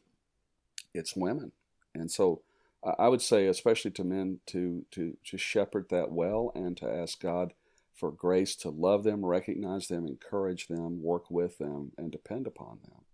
it's 0.92 1.16
women, 1.16 1.52
and 1.94 2.10
so 2.10 2.42
I 2.84 3.10
would 3.10 3.22
say, 3.22 3.46
especially 3.46 3.92
to 3.92 4.04
men, 4.04 4.40
to 4.48 4.88
to 4.90 5.18
to 5.24 5.38
shepherd 5.38 5.90
that 5.92 6.12
well 6.12 6.52
and 6.56 6.76
to 6.78 6.92
ask 6.92 7.22
God 7.22 7.54
for 7.94 8.12
grace 8.12 8.56
to 8.56 8.72
love 8.72 9.04
them, 9.04 9.24
recognize 9.24 9.88
them, 9.88 10.08
encourage 10.08 10.68
them, 10.68 11.04
work 11.04 11.30
with 11.30 11.60
them, 11.60 11.92
and 11.96 12.12
depend 12.12 12.48
upon 12.48 12.80
them. 12.82 13.06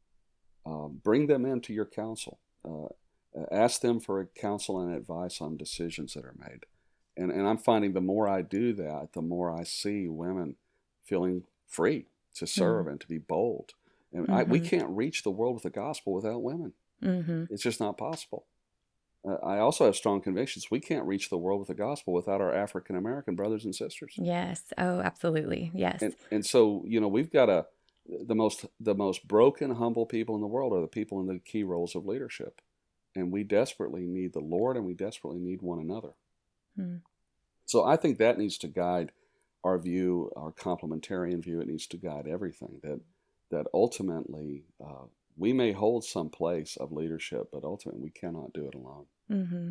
Uh, 0.66 0.88
bring 0.88 1.28
them 1.28 1.46
into 1.46 1.74
your 1.74 1.86
counsel. 1.86 2.40
Uh, 2.64 2.88
ask 3.52 3.82
them 3.82 4.00
for 4.00 4.24
counsel 4.36 4.80
and 4.80 4.96
advice 4.96 5.42
on 5.42 5.58
decisions 5.58 6.14
that 6.14 6.24
are 6.24 6.36
made 6.40 6.64
and 7.18 7.32
and 7.32 7.48
I'm 7.48 7.58
finding 7.58 7.94
the 7.94 8.02
more 8.02 8.28
I 8.28 8.42
do 8.42 8.74
that, 8.74 9.10
the 9.14 9.22
more 9.22 9.52
I 9.52 9.64
see 9.64 10.08
women 10.08 10.56
feeling 11.04 11.44
free 11.68 12.06
to 12.36 12.48
serve 12.48 12.82
mm-hmm. 12.82 12.92
and 12.92 13.02
to 13.02 13.08
be 13.08 13.18
bold. 13.18 13.72
And 14.14 14.24
mm-hmm. 14.24 14.34
I, 14.34 14.44
we 14.44 14.60
mm-hmm. 14.60 14.68
can't 14.68 14.90
reach 14.90 15.24
the 15.24 15.32
world 15.32 15.56
with 15.56 15.64
the 15.64 15.70
gospel 15.70 16.14
without 16.14 16.42
women. 16.42 16.74
Mm-hmm. 17.04 17.46
It's 17.50 17.64
just 17.64 17.80
not 17.80 17.98
possible. 17.98 18.46
Uh, 19.28 19.36
I 19.46 19.58
also 19.60 19.86
have 19.86 19.96
strong 19.96 20.22
convictions. 20.22 20.72
We 20.72 20.80
can't 20.80 21.06
reach 21.06 21.30
the 21.30 21.38
world 21.38 21.60
with 21.60 21.68
the 21.68 21.74
gospel 21.74 22.14
without 22.14 22.40
our 22.42 22.54
African 22.54 22.96
American 22.96 23.36
brothers 23.36 23.66
and 23.66 23.76
sisters. 23.76 24.14
Yes. 24.16 24.74
Oh, 24.78 25.00
absolutely. 25.00 25.72
Yes. 25.74 26.02
And, 26.02 26.16
and 26.32 26.46
so 26.46 26.84
you 26.88 27.02
know 27.02 27.08
we've 27.08 27.32
got 27.32 27.50
a 27.50 27.66
the 28.26 28.36
most 28.36 28.66
the 28.80 28.96
most 28.96 29.28
broken, 29.28 29.76
humble 29.76 30.06
people 30.06 30.36
in 30.36 30.42
the 30.42 30.48
world 30.48 30.74
are 30.74 30.82
the 30.82 30.88
people 30.88 31.20
in 31.20 31.28
the 31.28 31.40
key 31.40 31.64
roles 31.64 31.96
of 31.96 32.06
leadership, 32.06 32.62
and 33.16 33.32
we 33.32 33.44
desperately 33.44 34.06
need 34.06 34.34
the 34.34 34.40
Lord, 34.40 34.78
and 34.78 34.86
we 34.86 34.94
desperately 34.94 35.40
need 35.40 35.62
one 35.62 35.80
another. 35.80 36.14
Hmm. 36.78 36.98
So 37.66 37.84
I 37.84 37.98
think 37.98 38.18
that 38.18 38.38
needs 38.38 38.58
to 38.60 38.68
guide 38.68 39.12
our 39.64 39.78
view, 39.78 40.32
our 40.38 40.52
complementarian 40.54 41.44
view. 41.44 41.60
It 41.60 41.68
needs 41.68 41.88
to 41.88 41.98
guide 41.98 42.28
everything. 42.28 42.80
That 42.84 43.02
that 43.52 43.68
ultimately 43.74 44.64
uh, 44.84 45.08
we 45.36 45.54
may 45.54 45.72
hold 45.72 46.04
some 46.04 46.30
place 46.30 46.78
of 46.78 46.92
leadership, 46.92 47.50
but 47.52 47.64
ultimately 47.64 48.02
we 48.02 48.10
cannot 48.10 48.54
do 48.54 48.68
it 48.68 48.76
alone. 48.76 49.06
Mm-hmm. 49.32 49.70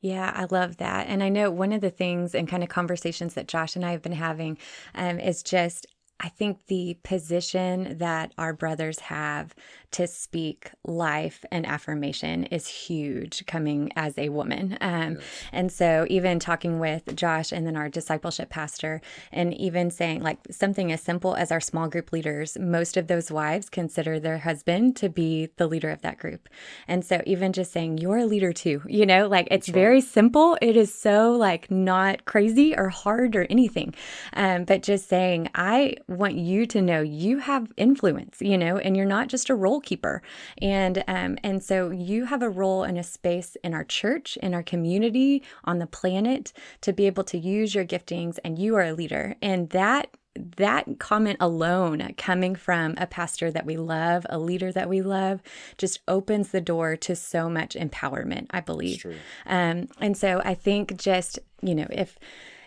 Yeah, 0.00 0.32
I 0.34 0.46
love 0.50 0.78
that. 0.78 1.08
And 1.08 1.22
I 1.22 1.28
know 1.28 1.50
one 1.50 1.72
of 1.72 1.80
the 1.80 1.90
things 1.90 2.34
and 2.34 2.48
kind 2.48 2.62
of 2.62 2.68
conversations 2.68 3.34
that 3.34 3.48
Josh 3.48 3.76
and 3.76 3.84
I 3.84 3.92
have 3.92 4.02
been 4.02 4.12
having 4.12 4.56
um, 4.94 5.20
is 5.20 5.42
just 5.42 5.86
I 6.20 6.28
think 6.28 6.66
the 6.66 6.98
position 7.02 7.96
that 7.98 8.32
our 8.36 8.52
brothers 8.52 8.98
have 9.00 9.54
to 9.92 10.06
speak 10.06 10.70
life 10.84 11.44
and 11.50 11.66
affirmation 11.66 12.44
is 12.44 12.68
huge 12.68 13.44
coming 13.46 13.90
as 13.96 14.16
a 14.18 14.28
woman. 14.28 14.78
Um, 14.80 15.14
yes. 15.14 15.24
And 15.52 15.72
so, 15.72 16.06
even 16.08 16.38
talking 16.38 16.78
with 16.78 17.16
Josh 17.16 17.52
and 17.52 17.66
then 17.66 17.76
our 17.76 17.88
discipleship 17.88 18.50
pastor, 18.50 19.00
and 19.32 19.52
even 19.54 19.90
saying 19.90 20.22
like 20.22 20.38
something 20.50 20.92
as 20.92 21.00
simple 21.00 21.34
as 21.34 21.50
our 21.50 21.60
small 21.60 21.88
group 21.88 22.12
leaders, 22.12 22.56
most 22.58 22.96
of 22.96 23.08
those 23.08 23.32
wives 23.32 23.68
consider 23.68 24.20
their 24.20 24.38
husband 24.38 24.96
to 24.96 25.08
be 25.08 25.48
the 25.56 25.66
leader 25.66 25.90
of 25.90 26.02
that 26.02 26.18
group. 26.18 26.48
And 26.86 27.04
so, 27.04 27.22
even 27.26 27.52
just 27.52 27.72
saying, 27.72 27.98
you're 27.98 28.18
a 28.18 28.26
leader 28.26 28.52
too, 28.52 28.82
you 28.86 29.06
know, 29.06 29.26
like 29.26 29.48
it's 29.50 29.68
very 29.68 30.00
simple. 30.00 30.56
It 30.60 30.76
is 30.76 30.92
so 30.94 31.32
like 31.32 31.70
not 31.70 32.26
crazy 32.26 32.76
or 32.76 32.90
hard 32.90 33.34
or 33.34 33.46
anything. 33.50 33.94
Um, 34.34 34.64
but 34.64 34.82
just 34.82 35.08
saying, 35.08 35.48
I 35.54 35.96
want 36.10 36.34
you 36.34 36.66
to 36.66 36.82
know 36.82 37.00
you 37.00 37.38
have 37.38 37.72
influence, 37.76 38.38
you 38.40 38.58
know, 38.58 38.76
and 38.78 38.96
you're 38.96 39.06
not 39.06 39.28
just 39.28 39.48
a 39.48 39.54
role 39.54 39.80
keeper. 39.80 40.22
And 40.60 41.04
um, 41.08 41.38
and 41.42 41.62
so 41.62 41.90
you 41.90 42.26
have 42.26 42.42
a 42.42 42.50
role 42.50 42.84
in 42.84 42.96
a 42.96 43.02
space 43.02 43.56
in 43.62 43.74
our 43.74 43.84
church, 43.84 44.36
in 44.38 44.54
our 44.54 44.62
community, 44.62 45.42
on 45.64 45.78
the 45.78 45.86
planet 45.86 46.52
to 46.82 46.92
be 46.92 47.06
able 47.06 47.24
to 47.24 47.38
use 47.38 47.74
your 47.74 47.84
giftings, 47.84 48.38
and 48.44 48.58
you 48.58 48.76
are 48.76 48.84
a 48.84 48.92
leader. 48.92 49.36
And 49.40 49.70
that 49.70 50.16
that 50.56 50.98
comment 51.00 51.36
alone 51.40 52.14
coming 52.16 52.54
from 52.54 52.94
a 52.96 53.06
pastor 53.06 53.50
that 53.50 53.66
we 53.66 53.76
love, 53.76 54.24
a 54.30 54.38
leader 54.38 54.70
that 54.70 54.88
we 54.88 55.02
love, 55.02 55.42
just 55.76 56.00
opens 56.06 56.50
the 56.50 56.60
door 56.60 56.96
to 56.96 57.16
so 57.16 57.50
much 57.50 57.74
empowerment, 57.74 58.46
I 58.50 58.60
believe. 58.60 59.04
Um, 59.46 59.88
and 60.00 60.16
so 60.16 60.40
I 60.44 60.54
think 60.54 60.96
just, 60.96 61.40
you 61.62 61.74
know, 61.74 61.88
if 61.90 62.16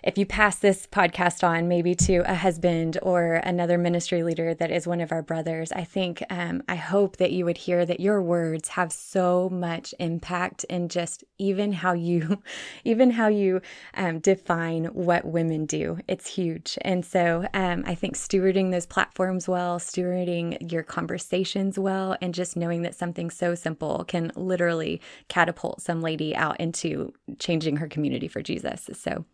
if 0.04 0.18
you 0.18 0.26
pass 0.26 0.58
this 0.58 0.86
podcast 0.86 1.48
on 1.48 1.70
maybe 1.70 1.96
to 1.96 2.18
a 2.30 2.36
husband 2.36 2.98
or 3.02 3.36
another 3.36 3.78
ministry 3.78 4.22
leader 4.22 4.54
that 4.54 4.70
is 4.70 4.86
one 4.86 5.00
of 5.00 5.14
our 5.14 5.22
brothers, 5.22 5.72
I 5.72 5.86
think, 5.86 6.22
um, 6.30 6.62
I 6.68 6.76
hope 6.76 7.18
that 7.18 7.32
you 7.32 7.46
would 7.46 7.58
hear 7.58 7.86
that 7.86 8.02
your 8.02 8.22
words 8.22 8.70
have 8.70 8.92
so 8.92 9.50
much 9.50 9.96
impact 10.00 10.66
in 10.66 10.90
just 10.90 11.24
even 11.38 11.72
how 11.72 11.94
you, 11.94 12.44
even 12.84 13.12
how 13.12 13.28
you 13.28 13.62
um, 13.94 14.20
define 14.20 14.86
what 14.86 15.24
women 15.24 15.66
do. 15.66 16.00
It's 16.10 16.28
huge. 16.28 16.78
And 16.82 17.06
so 17.06 17.48
um, 17.54 17.84
I 17.88 17.96
think 17.96 18.16
stewarding 18.16 18.72
those 18.72 18.86
platforms 18.86 19.48
well, 19.48 19.80
stewarding 19.80 20.70
your 20.70 20.84
conversations 20.84 21.80
well, 21.80 22.18
and 22.22 22.34
just 22.34 22.58
knowing 22.58 22.82
that 22.82 22.96
something 22.96 23.30
so 23.30 23.56
simple 23.56 24.04
can 24.06 24.34
literally 24.36 25.02
catapult 25.30 25.82
some 25.82 26.02
lady 26.02 26.36
out 26.36 26.60
into 26.60 27.14
changing 27.40 27.78
her 27.78 27.88
community 27.88 28.28
for 28.28 28.42
Jesus. 28.42 28.90
So 28.94 29.26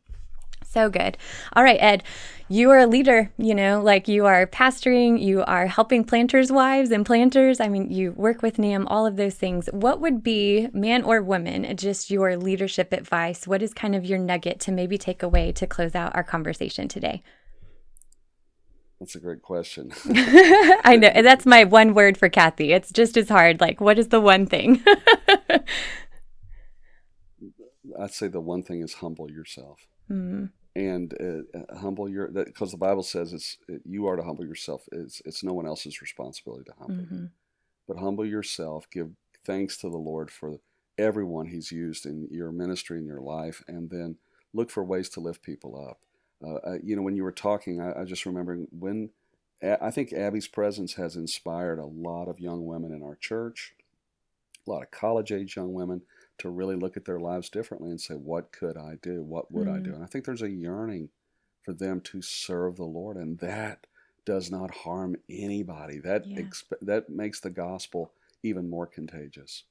so 0.69 0.89
good. 0.89 1.17
All 1.53 1.63
right, 1.63 1.81
Ed, 1.81 2.03
you 2.47 2.69
are 2.69 2.79
a 2.79 2.87
leader, 2.87 3.31
you 3.37 3.53
know, 3.55 3.81
like 3.81 4.07
you 4.07 4.25
are 4.25 4.47
pastoring, 4.47 5.21
you 5.21 5.43
are 5.43 5.67
helping 5.67 6.03
planters' 6.03 6.51
wives 6.51 6.91
and 6.91 7.05
planters. 7.05 7.59
I 7.59 7.67
mean, 7.69 7.91
you 7.91 8.11
work 8.13 8.41
with 8.41 8.57
NAMB, 8.57 8.85
all 8.87 9.05
of 9.05 9.17
those 9.17 9.35
things. 9.35 9.69
What 9.71 9.99
would 9.99 10.23
be, 10.23 10.67
man 10.73 11.03
or 11.03 11.21
woman, 11.21 11.75
just 11.77 12.09
your 12.11 12.37
leadership 12.37 12.93
advice? 12.93 13.47
What 13.47 13.61
is 13.61 13.73
kind 13.73 13.95
of 13.95 14.05
your 14.05 14.19
nugget 14.19 14.59
to 14.61 14.71
maybe 14.71 14.97
take 14.97 15.23
away 15.23 15.51
to 15.53 15.67
close 15.67 15.95
out 15.95 16.15
our 16.15 16.23
conversation 16.23 16.87
today? 16.87 17.23
That's 18.99 19.15
a 19.15 19.19
great 19.19 19.41
question. 19.41 19.91
I 20.09 20.97
know. 20.99 21.09
That's 21.21 21.45
my 21.45 21.63
one 21.63 21.93
word 21.93 22.17
for 22.17 22.29
Kathy. 22.29 22.73
It's 22.73 22.91
just 22.91 23.15
as 23.15 23.29
hard. 23.29 23.61
Like, 23.61 23.79
what 23.79 23.97
is 23.97 24.09
the 24.09 24.19
one 24.19 24.45
thing? 24.45 24.83
I'd 27.99 28.11
say 28.11 28.27
the 28.27 28.41
one 28.41 28.61
thing 28.63 28.81
is 28.81 28.95
humble 28.95 29.31
yourself. 29.31 29.79
Mm-hmm. 30.11 30.45
And 30.79 31.13
uh, 31.19 31.57
uh 31.57 31.77
humble 31.77 32.07
your 32.07 32.29
because 32.29 32.71
the 32.71 32.77
Bible 32.77 33.03
says 33.03 33.33
it's 33.33 33.57
it, 33.67 33.81
you 33.85 34.07
are 34.07 34.15
to 34.15 34.23
humble 34.23 34.45
yourself. 34.45 34.87
It's 34.93 35.21
it's 35.25 35.43
no 35.43 35.53
one 35.53 35.67
else's 35.67 36.01
responsibility 36.01 36.63
to 36.65 36.73
humble 36.79 37.03
mm-hmm. 37.03 37.15
you, 37.15 37.29
but 37.85 37.97
humble 37.97 38.25
yourself. 38.25 38.89
Give 38.89 39.09
thanks 39.45 39.75
to 39.77 39.89
the 39.89 39.97
Lord 39.97 40.31
for 40.31 40.59
everyone 40.97 41.47
He's 41.47 41.69
used 41.69 42.05
in 42.05 42.29
your 42.31 42.53
ministry 42.53 42.97
in 42.97 43.05
your 43.05 43.19
life, 43.19 43.61
and 43.67 43.89
then 43.89 44.15
look 44.53 44.69
for 44.69 44.83
ways 44.83 45.09
to 45.09 45.19
lift 45.19 45.41
people 45.41 45.75
up. 45.89 45.99
Uh, 46.41 46.69
uh 46.69 46.77
you 46.81 46.95
know, 46.95 47.01
when 47.01 47.15
you 47.15 47.23
were 47.23 47.31
talking, 47.33 47.81
I, 47.81 48.01
I 48.01 48.05
just 48.05 48.25
remembering 48.25 48.67
when 48.71 49.09
I 49.61 49.91
think 49.91 50.13
Abby's 50.13 50.47
presence 50.47 50.93
has 50.93 51.17
inspired 51.17 51.79
a 51.79 51.85
lot 51.85 52.29
of 52.29 52.39
young 52.39 52.65
women 52.65 52.93
in 52.93 53.03
our 53.03 53.15
church, 53.15 53.73
a 54.65 54.69
lot 54.69 54.83
of 54.83 54.91
college 54.91 55.33
age 55.33 55.57
young 55.57 55.73
women 55.73 56.03
to 56.39 56.49
really 56.49 56.75
look 56.75 56.97
at 56.97 57.05
their 57.05 57.19
lives 57.19 57.49
differently 57.49 57.89
and 57.91 58.01
say, 58.01 58.15
what 58.15 58.51
could 58.51 58.77
I 58.77 58.97
do? 59.01 59.21
What 59.21 59.51
would 59.51 59.67
mm. 59.67 59.75
I 59.75 59.79
do? 59.79 59.91
Mm. 59.91 59.95
And 59.95 60.03
I 60.03 60.07
think 60.07 60.25
there's 60.25 60.41
a 60.41 60.49
yearning 60.49 61.09
for 61.63 61.73
them 61.73 62.01
to 62.01 62.21
serve 62.21 62.77
the 62.77 62.85
Lord, 62.85 63.17
and 63.17 63.37
that 63.39 63.85
does 64.25 64.49
not 64.49 64.71
harm 64.71 65.15
anybody. 65.29 65.99
That 65.99 66.25
yeah. 66.25 66.41
exp- 66.41 66.79
that 66.81 67.09
makes 67.09 67.39
the 67.39 67.49
gospel 67.49 68.13
even 68.43 68.69
more 68.69 68.87
contagious. 68.87 69.63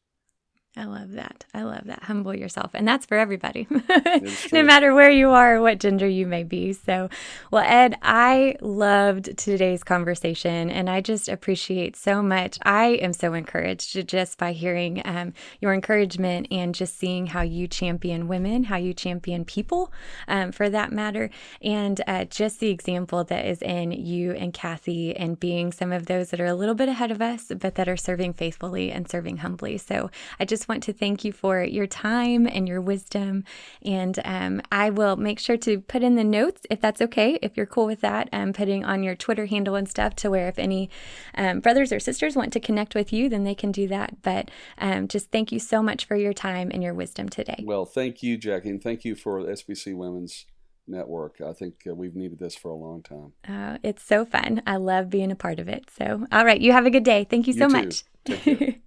I 0.77 0.85
love 0.85 1.13
that. 1.13 1.45
I 1.53 1.63
love 1.63 1.87
that. 1.87 2.05
Humble 2.05 2.35
yourself. 2.37 2.71
And 2.73 2.87
that's 2.87 3.05
for 3.05 3.19
everybody, 3.19 3.67
no 4.53 4.63
matter 4.63 4.95
where 4.95 5.11
you 5.11 5.31
are 5.31 5.57
or 5.57 5.61
what 5.61 5.81
gender 5.81 6.07
you 6.07 6.25
may 6.25 6.45
be. 6.45 6.73
So, 6.73 7.09
well, 7.51 7.65
Ed, 7.67 7.97
I 8.01 8.55
loved 8.61 9.37
today's 9.37 9.83
conversation 9.83 10.71
and 10.71 10.89
I 10.89 11.01
just 11.01 11.29
appreciate 11.29 11.97
so 11.97 12.23
much. 12.23 12.59
I 12.63 12.91
am 13.03 13.13
so 13.13 13.35
encouraged 13.35 14.07
just 14.07 14.39
by 14.39 14.53
hearing 14.53 15.03
um, 15.05 15.33
your 15.61 15.75
encouragement 15.75 16.47
and 16.53 16.73
just 16.75 16.97
seeing 16.97 17.27
how 17.27 17.43
you 17.43 17.67
champion 17.67 18.29
women, 18.29 18.65
how 18.65 18.77
you 18.77 18.95
champion 18.95 19.45
people 19.45 19.93
um, 20.29 20.53
for 20.53 20.71
that 20.71 20.93
matter, 20.93 21.29
and 21.61 22.01
uh, 22.07 22.25
just 22.25 22.61
the 22.61 22.71
example 22.71 23.25
that 23.25 23.47
is 23.47 23.63
in 23.63 23.91
you 23.91 24.33
and 24.33 24.55
Kathy 24.55 25.17
and 25.17 25.41
being 25.41 25.73
some 25.73 25.91
of 25.91 26.07
those 26.07 26.31
that 26.31 26.41
are 26.41 26.47
a 26.47 26.55
little 26.55 26.77
bit 26.77 26.89
ahead 26.89 27.11
of 27.11 27.21
us, 27.21 27.51
but 27.59 27.75
that 27.75 27.89
are 27.89 27.97
serving 27.97 28.35
faithfully 28.35 28.93
and 28.93 29.11
serving 29.11 29.39
humbly. 29.39 29.77
So, 29.77 30.11
I 30.39 30.45
just 30.45 30.58
want 30.67 30.83
to 30.85 30.93
thank 30.93 31.25
you 31.25 31.33
for 31.33 31.63
your 31.63 31.87
time 31.87 32.47
and 32.47 32.67
your 32.67 32.81
wisdom. 32.81 33.45
And 33.83 34.19
um, 34.25 34.63
I 34.73 34.89
will 34.91 35.17
make 35.17 35.39
sure 35.39 35.59
to 35.59 35.81
put 35.81 36.03
in 36.03 36.17
the 36.17 36.25
notes, 36.25 36.63
if 36.71 36.81
that's 36.81 37.03
okay, 37.03 37.39
if 37.43 37.57
you're 37.57 37.67
cool 37.67 37.87
with 37.87 38.01
that, 38.01 38.31
um, 38.33 38.55
putting 38.55 38.85
on 38.85 39.03
your 39.03 39.15
Twitter 39.15 39.47
handle 39.47 39.75
and 39.75 39.89
stuff 39.89 40.17
to 40.17 40.31
where 40.31 40.49
if 40.49 40.59
any 40.59 40.89
um, 41.35 41.61
brothers 41.61 41.93
or 41.93 42.01
sisters 42.01 42.35
want 42.35 42.53
to 42.55 42.61
connect 42.61 42.95
with 42.95 43.13
you, 43.13 43.29
then 43.29 43.45
they 43.45 43.55
can 43.55 43.71
do 43.71 43.87
that. 43.89 44.23
But 44.23 44.51
um, 44.79 45.07
just 45.07 45.31
thank 45.31 45.53
you 45.53 45.59
so 45.59 45.83
much 45.83 46.07
for 46.07 46.17
your 46.17 46.33
time 46.33 46.71
and 46.73 46.83
your 46.83 46.95
wisdom 46.95 47.29
today. 47.29 47.63
Well, 47.67 47.85
thank 47.85 48.23
you, 48.23 48.39
Jackie, 48.39 48.71
and 48.71 48.83
thank 48.83 49.05
you 49.05 49.15
for 49.15 49.41
SBC 49.43 49.95
Women's 49.95 50.47
network. 50.89 51.41
I 51.41 51.53
think 51.53 51.75
uh, 51.89 51.95
we've 51.95 52.17
needed 52.17 52.39
this 52.39 52.57
for 52.57 52.71
a 52.71 52.75
long 52.75 53.03
time. 53.03 53.33
Uh, 53.47 53.79
it's 53.83 54.03
so 54.03 54.25
fun. 54.25 54.63
I 54.67 54.77
love 54.77 55.11
being 55.11 55.31
a 55.31 55.37
part 55.37 55.61
of 55.61 55.69
it. 55.69 55.91
So, 55.97 56.27
all 56.33 56.45
right, 56.45 56.61
you 56.61 56.73
have 56.73 56.87
a 56.87 56.91
good 56.91 57.05
day. 57.05 57.27
Thank 57.29 57.47
you 57.47 57.53
so 57.53 57.69
you 57.69 57.69
much. 57.69 58.05